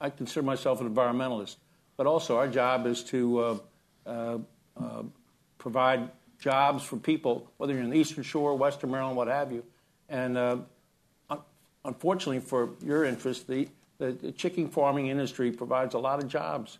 [0.00, 1.56] I consider myself an environmentalist,
[1.96, 3.58] but also our job is to uh,
[4.06, 4.38] uh,
[4.76, 5.02] uh,
[5.58, 9.64] provide jobs for people, whether you're in the Eastern Shore, Western Maryland, what have you.
[10.08, 10.56] And uh,
[11.84, 16.78] unfortunately, for your interest, the, the, the chicken farming industry provides a lot of jobs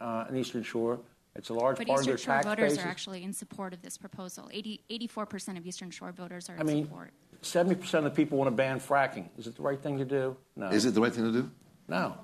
[0.00, 0.98] uh, in Eastern Shore.
[1.36, 2.84] It's a large But part Eastern of their Shore tax voters basis.
[2.84, 4.48] are actually in support of this proposal.
[4.52, 7.10] 80, 84% of Eastern Shore voters are in I mean, support.
[7.42, 9.26] 70% of the people want to ban fracking.
[9.36, 10.36] Is it the right thing to do?
[10.56, 10.68] No.
[10.68, 11.50] Is it the right thing to do?
[11.88, 12.14] No.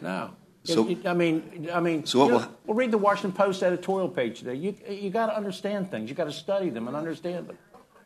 [0.00, 0.30] No.
[0.64, 2.04] So- It- it- I mean, I mean.
[2.06, 4.54] So what you know, will- well, read the Washington Post editorial page today.
[4.54, 6.08] You you got to understand things.
[6.08, 7.58] You got to study them and understand them.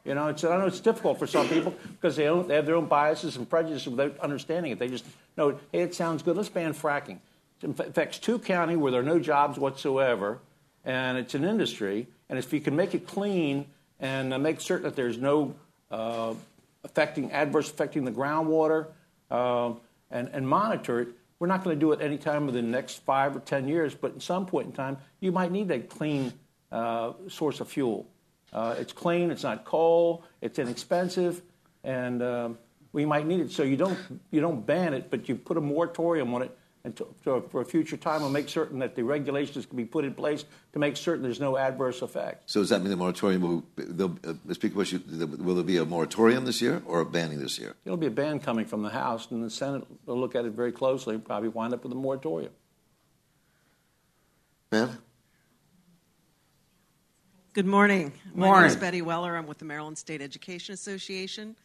[0.04, 2.64] You know, it's, I know it's difficult for some people because they, don't, they have
[2.64, 4.78] their own biases and prejudices without understanding it.
[4.78, 5.04] They just
[5.36, 6.36] know, hey, it sounds good.
[6.36, 7.18] Let's ban fracking.
[7.62, 10.40] It affects two county where there are no jobs whatsoever,
[10.84, 12.06] and it's an industry.
[12.28, 13.66] And if you can make it clean
[14.00, 15.54] and uh, make certain that there's no
[15.90, 16.34] uh,
[16.84, 18.88] affecting adverse affecting the groundwater
[19.30, 19.72] uh,
[20.10, 21.08] and, and monitor it.
[21.38, 23.94] We're not going to do it any time within the next five or ten years,
[23.94, 26.32] but at some point in time, you might need a clean
[26.72, 28.06] uh, source of fuel.
[28.52, 31.42] Uh, it's clean, it's not coal, it's inexpensive,
[31.84, 32.58] and um,
[32.92, 33.50] we might need it.
[33.50, 33.98] So you don't
[34.30, 36.56] you don't ban it, but you put a moratorium on it
[36.86, 40.04] until, to, for a future time and make certain that the regulations can be put
[40.04, 42.48] in place to make certain there's no adverse effect.
[42.48, 43.64] So does that mean the moratorium will?
[43.76, 45.02] they'll- Uh, the speaker, was you-
[45.38, 47.74] will there be a moratorium this year or a banning this year?
[47.84, 50.52] There'll be a ban coming from the House, and the Senate will look at it
[50.52, 52.52] very closely and probably wind up with a moratorium.
[54.70, 54.98] Ma'am?
[57.52, 58.12] Good morning.
[58.34, 58.62] My Morning.
[58.62, 59.34] name is Betty Weller.
[59.36, 61.56] I'm with the Maryland State Education Association.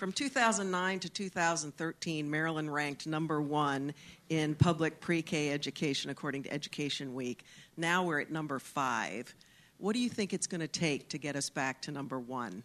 [0.00, 3.92] From 2009 to 2013, Maryland ranked number one
[4.30, 7.44] in public pre K education according to Education Week.
[7.76, 9.34] Now we're at number five.
[9.76, 12.62] What do you think it's going to take to get us back to number one?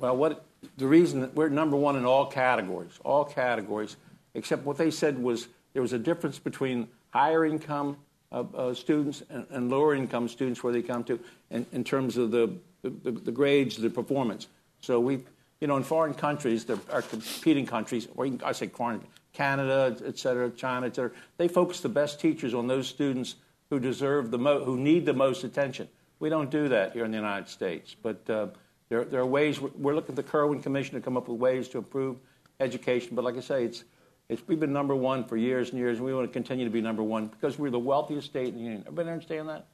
[0.00, 0.46] Well, what
[0.78, 3.98] the reason that we're number one in all categories, all categories,
[4.34, 7.98] except what they said was there was a difference between higher income
[8.32, 11.20] uh, uh, students and, and lower income students where they come to
[11.52, 14.48] in, in terms of the, the, the grades, the performance.
[14.80, 15.20] So we,
[15.60, 19.02] you know, in foreign countries, there are competing countries, or I say foreign,
[19.32, 23.36] Canada, et cetera, China, et cetera, they focus the best teachers on those students
[23.70, 25.88] who deserve the mo- who need the most attention.
[26.20, 28.48] We don't do that here in the United States, but uh,
[28.88, 29.60] there, there are ways.
[29.60, 32.16] We're, we're looking at the Kirwan Commission to come up with ways to improve
[32.60, 33.14] education.
[33.14, 33.84] But like I say, it's,
[34.28, 36.70] it's we've been number one for years and years, and we want to continue to
[36.70, 38.84] be number one because we're the wealthiest state in the union.
[38.86, 39.66] Everybody understand that?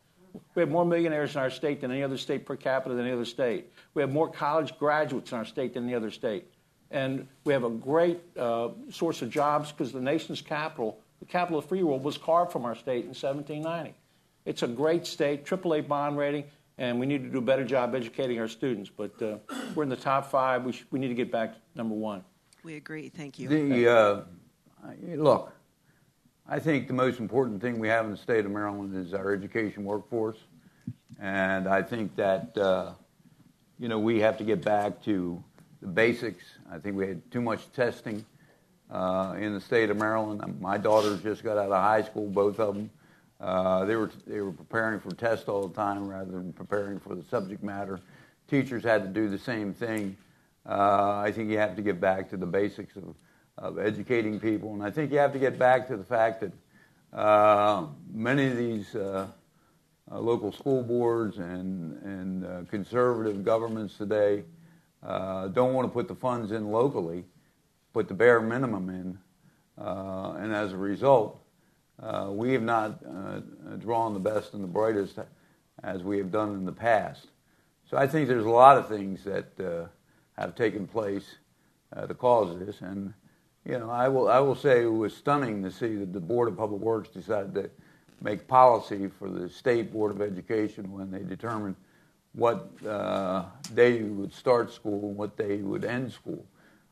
[0.55, 3.15] We have more millionaires in our state than any other state per capita than any
[3.15, 3.71] other state.
[3.95, 6.47] We have more college graduates in our state than any other state.
[6.91, 11.59] And we have a great uh, source of jobs because the nation's capital, the capital
[11.59, 13.95] of the free world, was carved from our state in 1790.
[14.45, 16.45] It's a great state, AAA bond rating,
[16.77, 18.91] and we need to do a better job educating our students.
[18.95, 19.37] But uh,
[19.75, 20.65] we're in the top five.
[20.65, 22.25] We, sh- we need to get back to number one.
[22.63, 23.09] We agree.
[23.09, 23.49] Thank you.
[23.49, 24.21] The uh,
[25.17, 25.53] look,
[26.53, 29.33] I think the most important thing we have in the state of Maryland is our
[29.33, 30.37] education workforce,
[31.19, 32.93] and I think that uh,
[33.79, 35.43] you know we have to get back to
[35.81, 36.45] the basics.
[36.71, 38.23] I think we had too much testing
[38.91, 40.61] uh, in the state of Maryland.
[40.61, 42.91] My daughters just got out of high school, both of them.
[43.41, 47.15] Uh, they were they were preparing for tests all the time rather than preparing for
[47.15, 47.99] the subject matter.
[48.47, 50.19] Teachers had to do the same thing.
[50.69, 53.15] Uh, I think you have to get back to the basics of,
[53.59, 56.53] of educating people, and I think you have to get back to the fact that
[57.17, 59.27] uh, many of these uh,
[60.11, 64.45] uh, local school boards and and uh, conservative governments today
[65.03, 67.25] uh, don't want to put the funds in locally,
[67.93, 69.19] put the bare minimum in,
[69.79, 71.39] uh, and as a result,
[72.31, 73.01] we have not
[73.81, 75.19] drawn the best and the brightest
[75.83, 77.27] as we have done in the past.
[77.91, 79.91] So I think there's a lot of things that
[80.39, 81.37] have taken place
[82.09, 82.81] to cause this.
[82.81, 83.13] And,
[83.65, 86.49] you know, I will, I will say it was stunning to see that the Board
[86.49, 87.71] of Public Works decided to
[88.21, 91.77] make policy for the State Board of Education when they determined
[92.33, 93.45] what uh,
[93.75, 96.45] day you would start school and what day you would end school,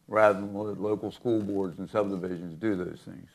[0.07, 3.31] rather than let local school boards and subdivisions do those things.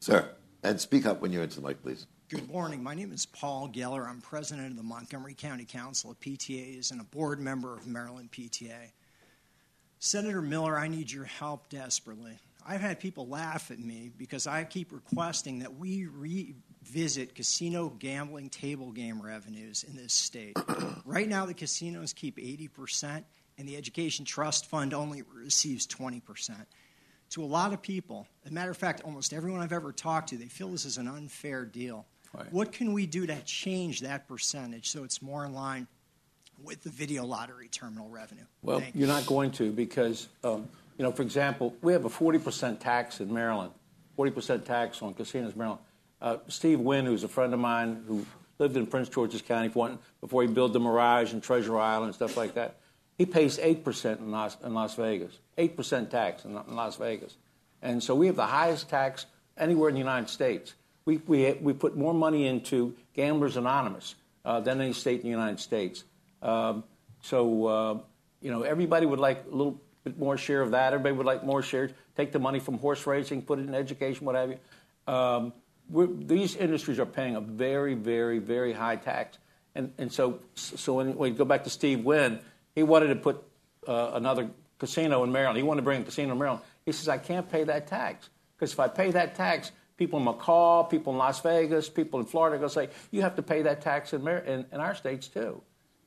[0.00, 0.28] Sir,
[0.62, 2.06] and speak up when you're into the mic, please.
[2.28, 2.82] Good morning.
[2.82, 4.08] My name is Paul Geller.
[4.08, 8.30] I'm president of the Montgomery County Council of PTAs and a board member of Maryland
[8.32, 8.90] PTA.
[10.04, 12.32] Senator Miller, I need your help desperately.
[12.66, 18.50] I've had people laugh at me because I keep requesting that we revisit casino gambling
[18.50, 20.56] table game revenues in this state.
[21.04, 23.22] right now, the casinos keep 80%,
[23.58, 26.66] and the Education Trust Fund only receives 20%
[27.30, 30.30] to a lot of people, as a matter of fact, almost everyone I've ever talked
[30.30, 32.06] to, they feel this is an unfair deal.
[32.34, 32.52] Right.
[32.52, 35.86] What can we do to change that percentage so it's more in line
[36.64, 38.44] with the video lottery terminal revenue?
[38.62, 42.08] Well, Thank you're not going to because, um, you know, for example, we have a
[42.08, 43.72] 40% tax in Maryland,
[44.18, 45.80] 40% tax on casinos in Maryland.
[46.20, 48.24] Uh, Steve Wynn, who's a friend of mine who
[48.58, 49.68] lived in Prince George's County
[50.20, 52.76] before he built the Mirage and Treasure Island and stuff like that,
[53.18, 57.36] he pays 8% in Las, in Las Vegas, 8% tax in, in Las Vegas.
[57.82, 59.26] And so we have the highest tax
[59.58, 64.60] anywhere in the United States we, we, we put more money into Gamblers Anonymous uh,
[64.60, 66.04] than any state in the United States.
[66.42, 66.84] Um,
[67.22, 67.98] so, uh,
[68.40, 70.92] you know, everybody would like a little bit more share of that.
[70.92, 71.92] Everybody would like more shares.
[72.16, 75.12] Take the money from horse racing, put it in education, what have you.
[75.12, 75.52] Um,
[75.88, 79.38] these industries are paying a very, very, very high tax.
[79.74, 82.40] And, so, so when we go back to Steve Wynn,
[82.74, 83.42] he wanted to put
[83.88, 85.56] uh, another casino in Maryland.
[85.56, 86.62] He wanted to bring a casino in Maryland.
[86.84, 88.28] He says, I can't pay that tax.
[88.56, 92.26] Because if I pay that tax, people in Macau, people in Las Vegas, people in
[92.26, 95.62] Florida are going to say, you have to pay that tax in our states too.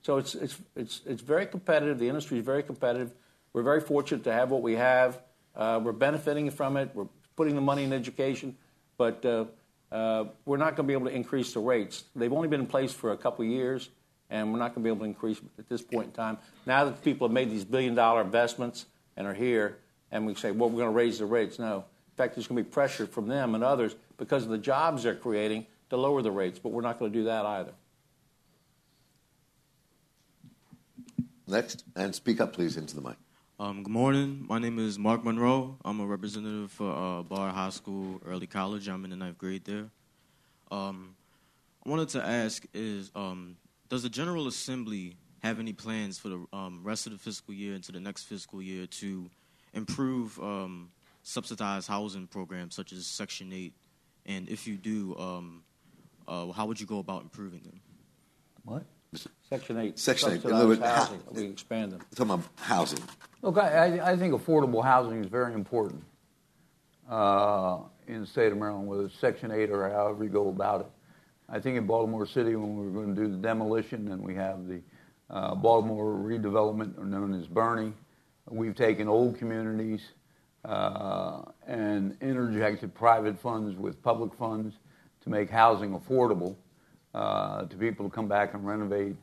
[0.06, 1.98] So it's, it's, it's, it's very competitive.
[1.98, 3.12] The industry is very competitive.
[3.54, 5.20] We're very fortunate to have what we have.
[5.56, 6.92] Uh, we're benefiting from it.
[6.94, 8.56] We're putting the money in education,
[9.00, 9.46] but uh,
[9.92, 12.04] uh, we're not going to be able to increase the rates.
[12.16, 13.90] They've only been in place for a couple of years,
[14.30, 16.38] and we're not going to be able to increase at this point in time.
[16.68, 18.86] Now that people have made these billion dollar investments
[19.18, 19.80] and are here,
[20.12, 21.58] and we say, well, we're going to raise the rates.
[21.58, 21.78] No.
[21.78, 25.02] In fact, there's going to be pressure from them and others because of the jobs
[25.02, 27.72] they're creating to lower the rates, but we're not going to do that either.
[31.48, 33.18] Next, and speak up, please, into the mic.
[33.60, 34.46] Um, good morning.
[34.50, 35.78] My name is Mark Monroe.
[35.86, 38.88] I'm a representative for uh, Bard High School Early College.
[38.88, 39.86] I'm in the ninth grade there.
[40.72, 41.16] Um,
[41.86, 43.58] I wanted to ask: Is um,
[43.90, 47.76] does the General Assembly have any plans for the um, rest of the fiscal year
[47.76, 49.30] into the next fiscal year to
[49.74, 50.90] improve um,
[51.22, 53.72] subsidized housing programs such as Section 8?
[54.26, 55.64] And if you do, um,
[56.28, 57.80] uh, how would you go about improving them?
[58.64, 58.84] What?
[59.50, 60.00] Section 8.
[60.00, 60.42] Section 8.
[60.42, 61.20] Subsidized housing.
[61.20, 62.02] Ha- we expand them.
[62.16, 63.00] Talking about housing.
[63.42, 66.04] Look, I, I think affordable housing is very important
[67.10, 70.82] uh, in the state of Maryland, whether it's Section 8 or however you go about
[70.82, 70.88] it.
[71.48, 74.34] I think in Baltimore City, when we were going to do the demolition and we
[74.34, 74.82] have the
[75.30, 77.94] uh, Baltimore redevelopment, known as Bernie,
[78.50, 80.02] we've taken old communities
[80.64, 84.76] uh, and interjected private funds with public funds
[85.22, 86.56] to make housing affordable
[87.14, 89.16] uh, to people to come back and renovate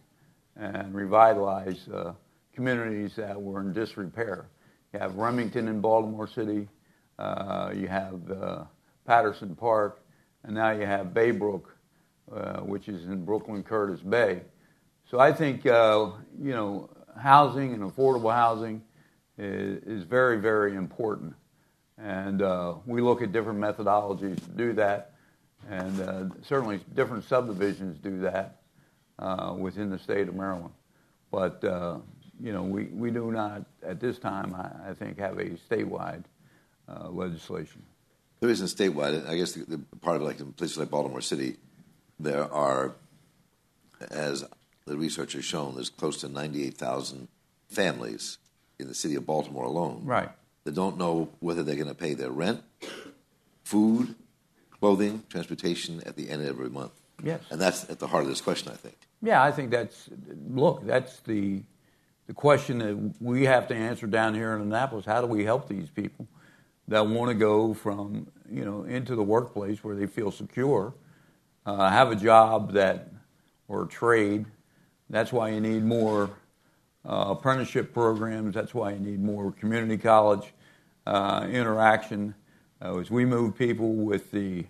[0.57, 2.13] and revitalize uh,
[2.55, 4.49] communities that were in disrepair.
[4.93, 6.69] You have Remington in Baltimore City,
[7.19, 8.65] uh, you have uh,
[9.07, 10.03] Patterson Park,
[10.45, 11.65] and now you have Baybrook,
[12.31, 14.43] uh, which is in Brooklyn Curtis Bay.
[15.11, 15.73] So I think, you
[16.39, 18.83] know, housing and affordable housing
[19.39, 21.35] is, is very, very important.
[21.99, 25.13] And uh, we look at different methodologies to do that.
[25.71, 28.62] And uh, certainly different subdivisions do that
[29.23, 30.75] uh, within the state of Maryland.
[31.31, 31.99] But, uh,
[32.41, 36.25] you know, we, we do not, at this time, I, I think, have a statewide
[36.89, 37.83] uh, legislation.
[38.41, 39.27] There isn't statewide.
[39.29, 41.57] I guess the, the part of it, like in places like Baltimore City,
[42.19, 42.95] there are,
[44.11, 44.45] as
[44.87, 47.29] the research has shown, there's close to 98,000
[47.69, 48.39] families
[48.81, 50.03] in the city of Baltimore alone.
[50.05, 50.31] Right.
[50.65, 52.63] That don't know whether they're going to pay their rent,
[53.65, 54.15] food,
[54.81, 56.93] clothing, transportation at the end of every month.
[57.23, 57.41] Yes.
[57.51, 58.97] And that's at the heart of this question, I think.
[59.23, 60.11] Yeah, I think that's,
[60.51, 61.63] look, that's the,
[62.27, 65.05] the question that we have to answer down here in Annapolis.
[65.07, 66.27] How do we help these people
[66.89, 70.93] that want to go from, you know, into the workplace where they feel secure,
[71.65, 73.09] uh, have a job that,
[73.69, 74.45] or trade.
[75.09, 76.31] That's why you need more
[77.09, 78.55] uh, apprenticeship programs.
[78.55, 80.53] That's why you need more community college
[81.07, 82.35] uh, interaction.
[82.81, 84.65] Uh, as we move people with the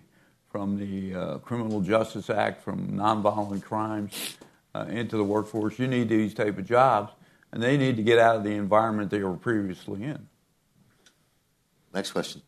[0.53, 4.37] from the uh, Criminal Justice Act, from nonviolent crimes
[4.75, 5.79] uh, into the workforce.
[5.79, 7.11] You need these type of jobs,
[7.51, 10.27] and they need to get out of the environment they were previously in.
[11.91, 12.43] Next question.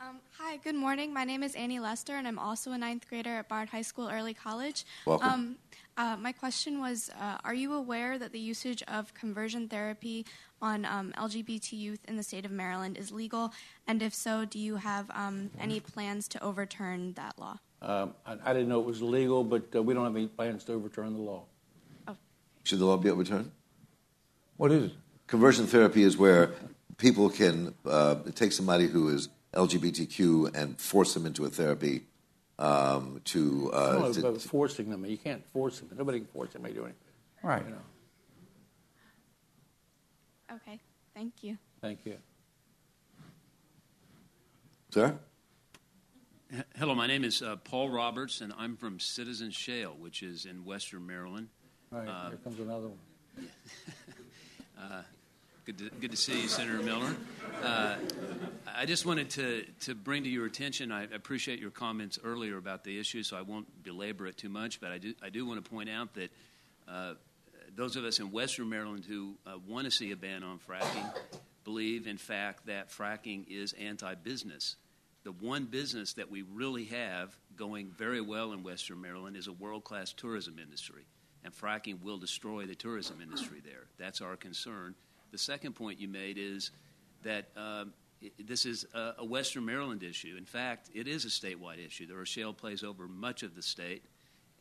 [0.00, 1.12] Um, hi, good morning.
[1.12, 4.08] My name is Annie Lester, and I'm also a ninth grader at Bard High School
[4.08, 4.84] Early College.
[5.06, 5.28] Welcome.
[5.28, 5.56] Um,
[6.00, 10.24] uh, my question was uh, Are you aware that the usage of conversion therapy
[10.62, 13.52] on um, LGBT youth in the state of Maryland is legal?
[13.86, 17.58] And if so, do you have um, any plans to overturn that law?
[17.82, 20.64] Um, I, I didn't know it was legal, but uh, we don't have any plans
[20.64, 21.44] to overturn the law.
[22.62, 23.50] Should the law be overturned?
[24.56, 24.92] What is it?
[25.26, 26.52] Conversion therapy is where
[26.98, 32.02] people can uh, take somebody who is LGBTQ and force them into a therapy
[32.60, 35.04] um, to, uh, don't to- about forcing them.
[35.04, 35.88] You can't force them.
[35.96, 36.94] Nobody can force them to do anything.
[37.42, 37.64] Right.
[37.64, 37.76] You know.
[40.56, 40.78] Okay,
[41.14, 41.56] thank you.
[41.80, 42.16] Thank you.
[44.92, 45.16] Sir?
[46.76, 50.64] Hello, my name is uh, Paul Roberts, and I'm from Citizen Shale, which is in
[50.64, 51.48] western Maryland.
[51.92, 52.98] All right, Uh, here comes another one.
[54.78, 55.02] Uh,
[55.70, 57.14] good, to, good to see you, Senator Miller.
[57.62, 57.94] Uh,
[58.74, 62.82] I just wanted to, to bring to your attention, I appreciate your comments earlier about
[62.82, 65.64] the issue, so I won't belabor it too much, but I do, I do want
[65.64, 66.30] to point out that
[66.88, 67.14] uh,
[67.76, 71.08] those of us in western Maryland who uh, want to see a ban on fracking
[71.62, 74.74] believe, in fact, that fracking is anti business.
[75.22, 79.52] The one business that we really have going very well in western Maryland is a
[79.52, 81.04] world class tourism industry,
[81.44, 83.84] and fracking will destroy the tourism industry there.
[83.98, 84.96] That's our concern.
[85.30, 86.70] The second point you made is
[87.22, 90.34] that um, i- this is a, a Western Maryland issue.
[90.36, 92.06] In fact, it is a statewide issue.
[92.06, 94.04] There are shale plays over much of the state,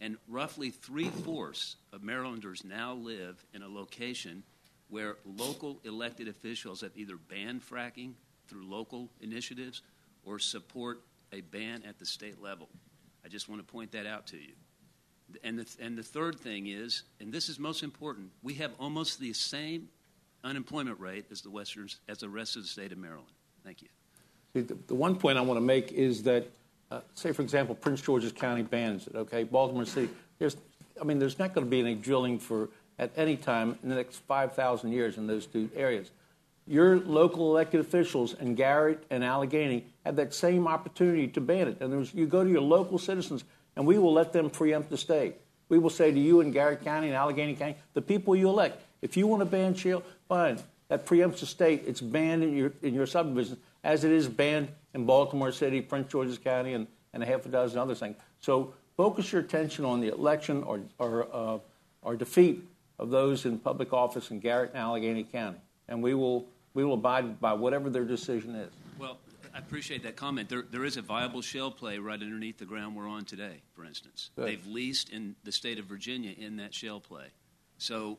[0.01, 4.43] and roughly three fourths of Marylanders now live in a location
[4.89, 8.13] where local elected officials have either banned fracking
[8.47, 9.81] through local initiatives
[10.25, 11.01] or support
[11.31, 12.67] a ban at the state level.
[13.23, 14.53] I just want to point that out to you.
[15.43, 19.19] And the, and the third thing is, and this is most important, we have almost
[19.19, 19.89] the same
[20.43, 23.27] unemployment rate as the Westerns, as the rest of the state of Maryland.
[23.63, 23.87] Thank you.
[24.53, 26.47] See, the, the one point I want to make is that,
[26.91, 29.43] uh, say, for example, Prince George's County bans it, okay?
[29.43, 30.09] Baltimore City,
[30.39, 30.57] there's,
[30.99, 33.95] I mean, there's not going to be any drilling for, at any time in the
[33.95, 36.11] next 5,000 years in those two areas.
[36.65, 41.81] Your local elected officials in Garrett and Allegany have that same opportunity to ban it.
[41.81, 43.43] And there's, you go to your local citizens,
[43.75, 45.35] and we will let them preempt the state.
[45.69, 48.83] We will say to you in Garrett County and Allegany County, the people you elect,
[49.01, 50.59] if you want to ban shale, fine.
[50.89, 51.83] That preempts the state.
[51.85, 56.11] It's banned in your, in your subdivision, as it is banned in Baltimore City, Prince
[56.11, 58.17] George's County, and, and a half a dozen other things.
[58.39, 61.59] So focus your attention on the election or, or, uh,
[62.01, 65.59] or defeat of those in public office in Garrett and Allegany County.
[65.87, 68.71] And we will, we will abide by whatever their decision is.
[68.97, 69.17] Well,
[69.53, 70.49] I appreciate that comment.
[70.49, 73.85] There, there is a viable shale play right underneath the ground we're on today, for
[73.85, 74.31] instance.
[74.35, 74.47] Good.
[74.47, 77.27] They've leased in the state of Virginia in that shale play.
[77.77, 78.17] So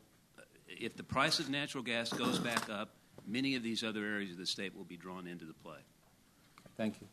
[0.79, 2.91] if the price of natural gas goes back up,
[3.27, 5.79] many of these other areas of the state will be drawn into the play.
[6.77, 7.07] Thank you.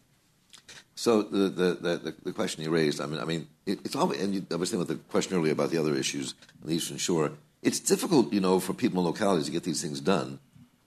[0.95, 4.23] So the, the, the, the question you raised, I mean, I mean, it, it's obvious,
[4.23, 6.75] and you, I was saying with the question earlier about the other issues on the
[6.75, 7.31] Eastern Shore.
[7.61, 10.39] It's difficult, you know, for people in localities to get these things done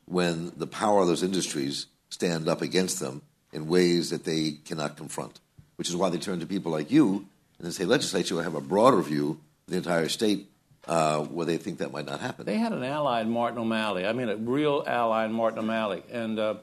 [0.07, 4.97] when the power of those industries stand up against them in ways that they cannot
[4.97, 5.41] confront.
[5.77, 7.27] Which is why they turn to people like you
[7.59, 10.47] and they say, legislature will have a broader view of the entire state
[10.91, 12.45] uh, where they think that might not happen.
[12.45, 14.05] They had an ally in Martin O'Malley.
[14.05, 16.03] I mean, a real ally in Martin O'Malley.
[16.11, 16.55] And uh,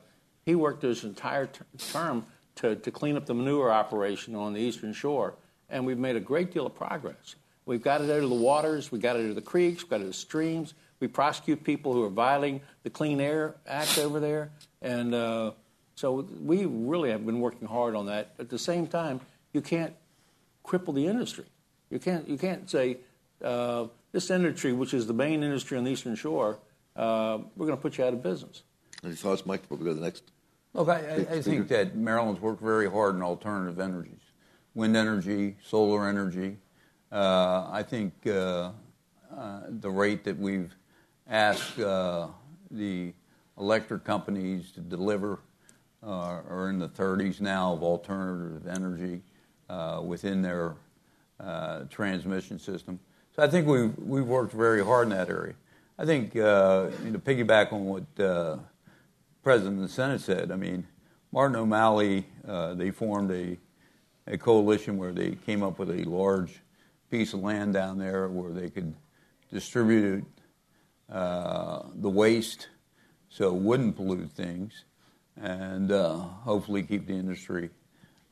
[0.46, 2.26] he worked his entire ter- term
[2.56, 5.36] to, to clean up the manure operation on the Eastern Shore.
[5.70, 7.36] And we've made a great deal of progress.
[7.66, 9.90] We've got it out of the waters, we've got it out of the creeks, we've
[9.90, 10.74] got it out of the streams.
[11.00, 14.52] We prosecute people who are violating the Clean Air Act over there.
[14.82, 15.52] And uh,
[15.96, 18.34] so we really have been working hard on that.
[18.40, 19.22] At the same time,
[19.54, 19.94] you can't
[20.66, 21.46] cripple the industry.
[21.90, 22.98] You can't, you can't say,
[23.42, 26.60] uh, this industry, which is the main industry on the Eastern Shore,
[26.96, 28.64] uh, we're going to put you out of business.
[29.04, 30.24] Any thoughts, Mike, before we go to the next?
[30.74, 34.22] Look, I, I, I think that Maryland's worked very hard in alternative energies,
[34.74, 36.58] wind energy, solar energy.
[37.12, 38.72] Uh, I think uh,
[39.36, 40.74] uh, the rate that we've
[41.30, 42.28] asked uh,
[42.72, 43.14] the
[43.58, 45.40] electric companies to deliver
[46.04, 49.22] uh, are in the 30s now of alternative energy
[49.70, 50.76] uh, within their
[51.40, 53.00] uh, transmission system.
[53.38, 55.54] So I think we've, we've worked very hard in that area.
[56.00, 58.58] I think, uh, you know, piggyback on what uh,
[59.44, 60.88] President of the Senate said, I mean,
[61.32, 63.56] Martin O'Malley, uh, they formed a,
[64.26, 66.62] a coalition where they came up with a large
[67.12, 68.96] piece of land down there where they could
[69.54, 70.26] distribute
[71.12, 72.70] uh, the waste
[73.30, 74.84] so it wouldn't pollute things
[75.40, 77.70] and uh, hopefully keep the industry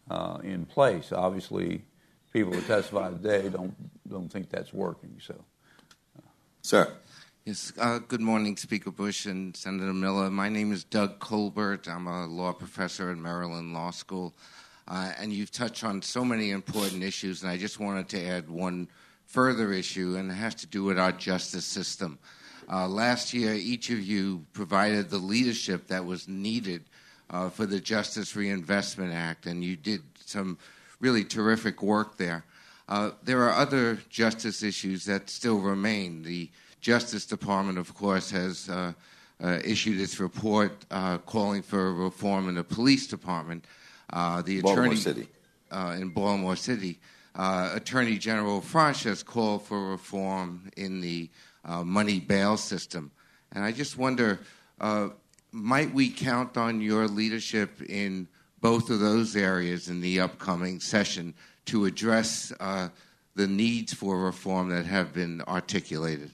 [0.09, 1.11] uh, in place.
[1.11, 1.83] Obviously,
[2.35, 3.73] people who testify today don't
[4.09, 5.15] don't think that's working.
[5.21, 5.35] So,
[6.61, 6.91] sir.
[7.45, 7.71] Yes.
[7.79, 10.29] Uh, good morning, Speaker Busch and Senator Miller.
[10.29, 11.87] My name is Doug Colbert.
[11.87, 14.33] I'm a law professor at Maryland Law School,
[14.89, 17.41] uh, and you've touched on so many important issues.
[17.41, 18.89] And I just wanted to add one
[19.27, 22.19] further issue, and it has to do with our justice system.
[22.69, 26.83] Uh, last year, each of you provided the leadership that was needed
[27.29, 30.57] uh, for the Justice Reinvestment Act, and you did some
[31.05, 32.43] really terrific work there.
[32.89, 36.23] Uh, there are other justice issues that still remain.
[36.23, 36.49] The
[36.81, 38.93] Justice Department, of course, has uh,
[39.43, 43.65] uh, issued its report uh, calling for a reform in the police department.
[44.11, 45.27] the Baltimore attorney City.
[46.01, 46.97] in Baltimore City,
[47.35, 51.29] Attorney General Frosh has called for reform in the
[51.83, 53.11] money bail system,
[53.51, 54.39] and I just wonder
[55.51, 58.27] might we count on your leadership in
[58.65, 61.35] both of those areas in the upcoming session
[61.65, 62.89] to address uh,
[63.35, 66.31] the needs for reform that have been articulated?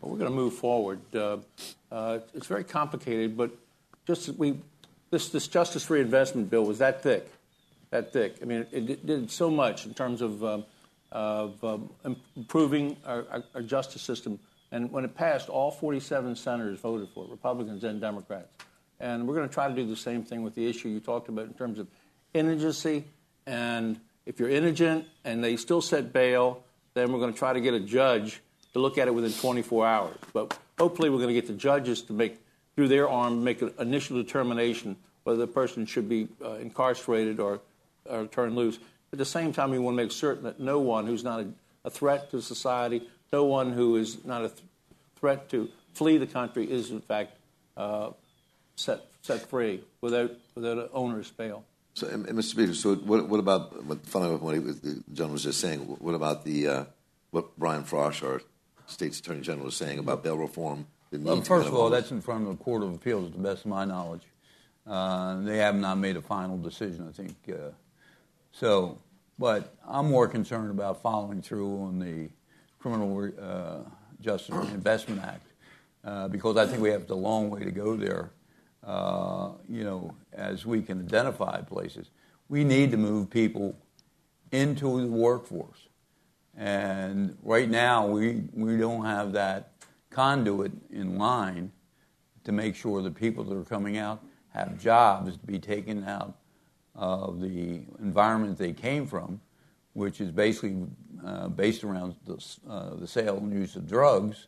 [0.00, 1.00] Well, we're going to move forward.
[1.14, 1.38] Uh,
[1.90, 3.52] uh, it's very complicated, but
[4.06, 4.58] just we
[5.10, 7.32] this this justice reinvestment bill was that thick,
[7.88, 8.36] that thick.
[8.42, 10.66] I mean, it, it did so much in terms of um,
[11.10, 11.88] of um,
[12.36, 14.38] improving our, our, our justice system
[14.72, 18.48] and when it passed, all 47 senators voted for it, Republicans and Democrats.
[19.00, 21.28] And we're going to try to do the same thing with the issue you talked
[21.28, 21.88] about in terms of
[22.34, 23.04] indigency.
[23.46, 26.62] And if you're indigent and they still set bail,
[26.94, 28.40] then we're going to try to get a judge
[28.74, 30.16] to look at it within 24 hours.
[30.32, 32.38] But hopefully, we're going to get the judges to make,
[32.76, 37.60] through their arm, make an initial determination whether the person should be uh, incarcerated or,
[38.06, 38.78] or turned loose.
[39.12, 41.48] At the same time, we want to make certain that no one who's not a,
[41.84, 44.62] a threat to society, no one who is not a th-
[45.16, 47.36] threat to flee the country is, in fact,
[47.76, 48.10] uh,
[48.80, 51.64] set, set free without, without an onerous bail.
[51.94, 52.44] So, and, and Mr.
[52.44, 55.80] Speaker, so what, what about, what, following up what he, the gentleman was just saying,
[55.80, 56.84] what about the, uh,
[57.30, 58.40] what Brian Frosh, our
[58.86, 60.86] State's Attorney General, is saying about bail reform?
[61.12, 63.64] Well, first of all, that's in front of the Court of Appeals, to the best
[63.64, 64.22] of my knowledge.
[64.86, 67.36] Uh, they have not made a final decision, I think.
[67.48, 67.70] Uh,
[68.52, 68.98] so,
[69.38, 72.28] but I'm more concerned about following through on the
[72.78, 73.78] Criminal uh,
[74.20, 75.46] Justice Investment Act
[76.04, 78.30] uh, because I think we have a long way to go there.
[78.84, 82.10] Uh, you know, as we can identify places,
[82.48, 83.76] we need to move people
[84.52, 85.88] into the workforce.
[86.56, 89.72] And right now, we, we don't have that
[90.08, 91.72] conduit in line
[92.44, 96.36] to make sure the people that are coming out have jobs to be taken out
[96.96, 99.40] of the environment they came from
[99.92, 100.86] which is basically
[101.24, 104.46] uh, based around the, uh, the, sale and use of drugs,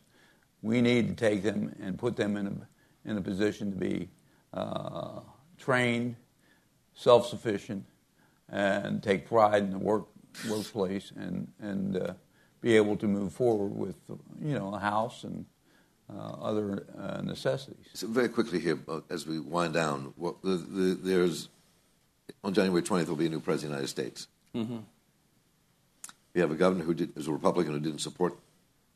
[0.61, 4.09] we need to take them and put them in a, in a position to be
[4.53, 5.19] uh,
[5.57, 6.15] trained,
[6.93, 7.85] self sufficient,
[8.49, 10.07] and take pride in the work,
[10.49, 12.13] workplace and, and uh,
[12.61, 13.95] be able to move forward with
[14.41, 15.45] you know, a house and
[16.09, 17.87] uh, other uh, necessities.
[17.93, 18.79] So very quickly here,
[19.09, 21.49] as we wind down, well, the, the, there's
[22.43, 24.27] on January 20th, there will be a new president of the United States.
[24.55, 24.77] Mm-hmm.
[26.33, 28.37] We have a governor who did, is a Republican who didn't support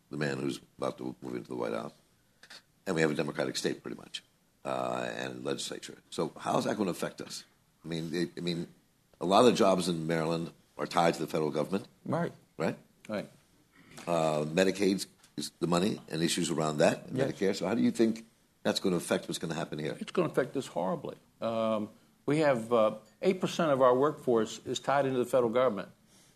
[0.10, 1.94] the man who's about to move into the White House,
[2.86, 4.24] and we have a Democratic state pretty much,
[4.68, 5.98] uh, and legislature.
[6.10, 7.46] So how is that going to affect us?
[7.86, 8.68] I mean, they, I mean,
[9.22, 11.86] a lot of the jobs in Maryland are tied to the federal government.
[12.06, 12.34] Right.
[12.58, 12.78] Right.
[13.08, 13.30] Right.
[14.06, 15.06] Uh, Medicaid
[15.38, 17.32] is the money and issues around that, yes.
[17.32, 17.56] Medicare.
[17.56, 18.26] So how do you think
[18.64, 19.96] that's going to affect what's going to happen here?
[20.00, 21.16] It's going to affect us horribly.
[21.42, 21.90] Um,
[22.26, 25.90] we have uh, eight percent of our workforce is tied into the federal government.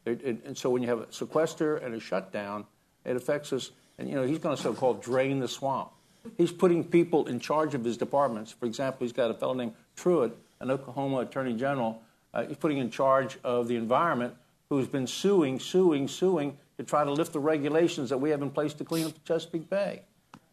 [0.06, 2.66] It, it, and so when you have a sequester and a shutdown,
[3.04, 3.72] it affects us.
[3.98, 5.92] And you know he's going to so-called drain the swamp.
[6.38, 8.52] He's putting people in charge of his departments.
[8.52, 12.02] For example, he's got a fellow named Pruitt, an Oklahoma Attorney General.
[12.34, 14.36] Uh, he's putting in charge of the environment,
[14.70, 18.50] who's been suing, suing, suing to try to lift the regulations that we have in
[18.50, 20.02] place to clean up the Chesapeake Bay.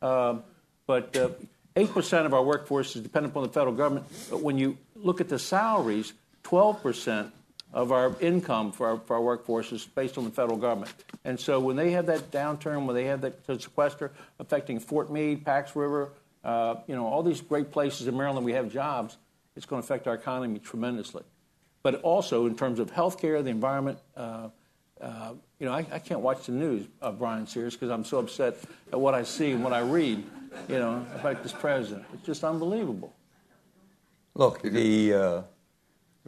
[0.03, 0.43] Um,
[0.87, 1.29] but uh,
[1.77, 4.07] eight percent of our workforce is dependent upon the federal government.
[4.31, 6.13] But when you look at the salaries,
[6.43, 7.33] twelve percent
[7.73, 10.93] of our income for our, for our workforce is based on the federal government.
[11.25, 15.45] And so when they have that downturn, when they have that sequester affecting Fort Meade,
[15.45, 16.11] Pax River,
[16.45, 19.19] uh, you know, all these great places in Maryland we have jobs,
[19.55, 21.25] it's going to affect our economy tremendously.
[21.83, 24.49] But also in terms of health care, the environment, uh,
[25.01, 26.87] uh, you know, I, I, can't watch the news,
[27.19, 28.57] Bryan Sears, because I'm so upset
[28.93, 30.25] at what I see and what I read,
[30.69, 32.05] you know, about this president.
[32.15, 33.15] It's just unbelievable.
[34.35, 35.43] Look, the uh,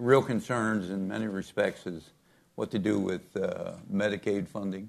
[0.01, 2.11] real concerns in many respects is
[2.55, 4.89] what to do with uh, Medicaid funding.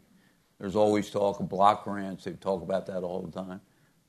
[0.58, 2.24] There's always talk of block grants.
[2.24, 3.60] They talk about that all the time.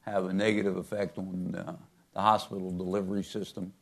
[0.03, 1.77] Have a negative effect on uh,
[2.15, 3.73] the hospital delivery system.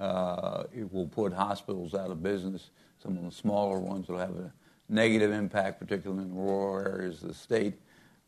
[0.00, 2.70] Uh, it will put hospitals out of business.
[3.00, 4.52] Some of the smaller ones will have a
[4.88, 7.74] negative impact, particularly in rural areas of the state.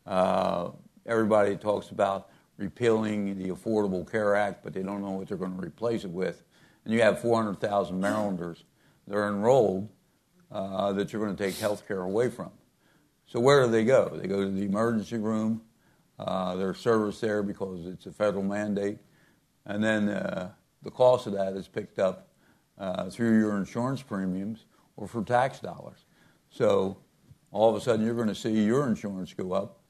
[0.05, 0.69] Uh,
[1.05, 5.55] everybody talks about repealing the Affordable Care Act, but they don't know what they're going
[5.55, 6.43] to replace it with.
[6.87, 8.63] And you have 400,000 Marylanders
[9.09, 9.89] that are enrolled
[10.49, 12.49] uh, that you're going to take health care away from.
[13.25, 14.17] So where do they go?
[14.17, 15.63] They go to the emergency room.
[16.17, 18.99] Uh, there's service there because it's a federal mandate.
[19.65, 22.29] And then uh, the cost of that is picked up
[22.77, 24.63] uh, through your insurance premiums
[24.95, 26.05] or for tax dollars.
[26.49, 26.95] So
[27.51, 29.81] all of a sudden you're going to see your insurance go up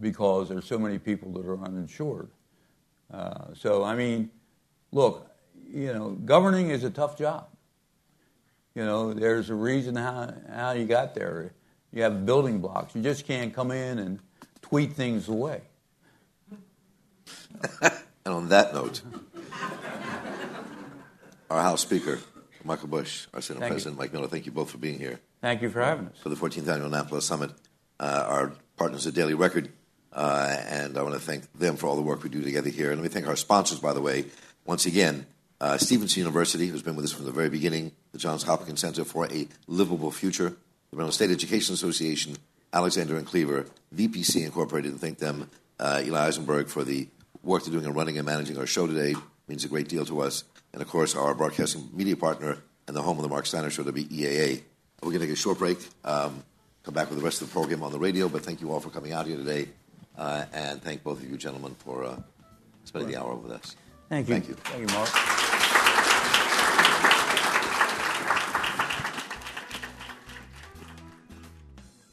[0.00, 2.30] because there's so many people that are uninsured.
[3.12, 4.30] Uh, so, I mean,
[4.92, 5.28] look,
[5.72, 7.48] you know, governing is a tough job.
[8.74, 11.52] You know, there's a reason how, how you got there.
[11.92, 12.94] You have building blocks.
[12.94, 14.20] You just can't come in and
[14.62, 15.62] tweet things away.
[17.82, 19.02] and on that note,
[21.50, 22.18] our House Speaker,
[22.64, 24.02] Michael Busch, our Senate Thank President you.
[24.02, 25.20] Mike Miller, thank you both for being here.
[25.40, 26.18] Thank you for having us.
[26.22, 27.50] For the 14th Annual Annapolis Summit,
[27.98, 29.70] uh, our partners at Daily Record,
[30.12, 32.90] uh, and I want to thank them for all the work we do together here.
[32.90, 34.26] And let me thank our sponsors, by the way,
[34.64, 35.26] once again.
[35.60, 39.04] Uh, Stevenson University, who's been with us from the very beginning, the Johns Hopkins Center
[39.04, 40.56] for a Livable Future,
[40.90, 42.36] the Maryland State Education Association,
[42.72, 45.50] Alexander and Cleaver, VPC Incorporated, and thank them,
[45.80, 47.08] uh, Eli Eisenberg, for the
[47.42, 49.14] work they're doing in running and managing our show today.
[49.48, 50.44] means a great deal to us.
[50.72, 53.82] And of course, our broadcasting media partner and the home of the Marc Steiner Show,
[53.84, 54.62] WEAA.
[55.02, 56.42] We're going to take a short break, um,
[56.82, 58.80] come back with the rest of the program on the radio, but thank you all
[58.80, 59.68] for coming out here today.
[60.16, 62.16] Uh, and thank both of you gentlemen for uh,
[62.84, 63.76] spending the hour with us.
[64.08, 64.34] Thank you.
[64.34, 64.54] Thank you.
[64.54, 65.37] Thank you, Mark.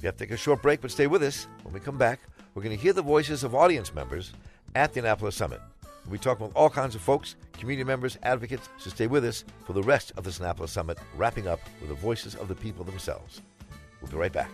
[0.02, 1.48] We have to take a short break, but stay with us.
[1.64, 2.20] When we come back,
[2.54, 4.34] we're going to hear the voices of audience members
[4.76, 5.62] at the Annapolis Summit.
[6.06, 9.44] We'll be talking with all kinds of folks, community members, advocates, so stay with us
[9.66, 12.84] for the rest of this Annapolis Summit, wrapping up with the voices of the people
[12.84, 13.42] themselves.
[14.02, 14.52] We'll be right back.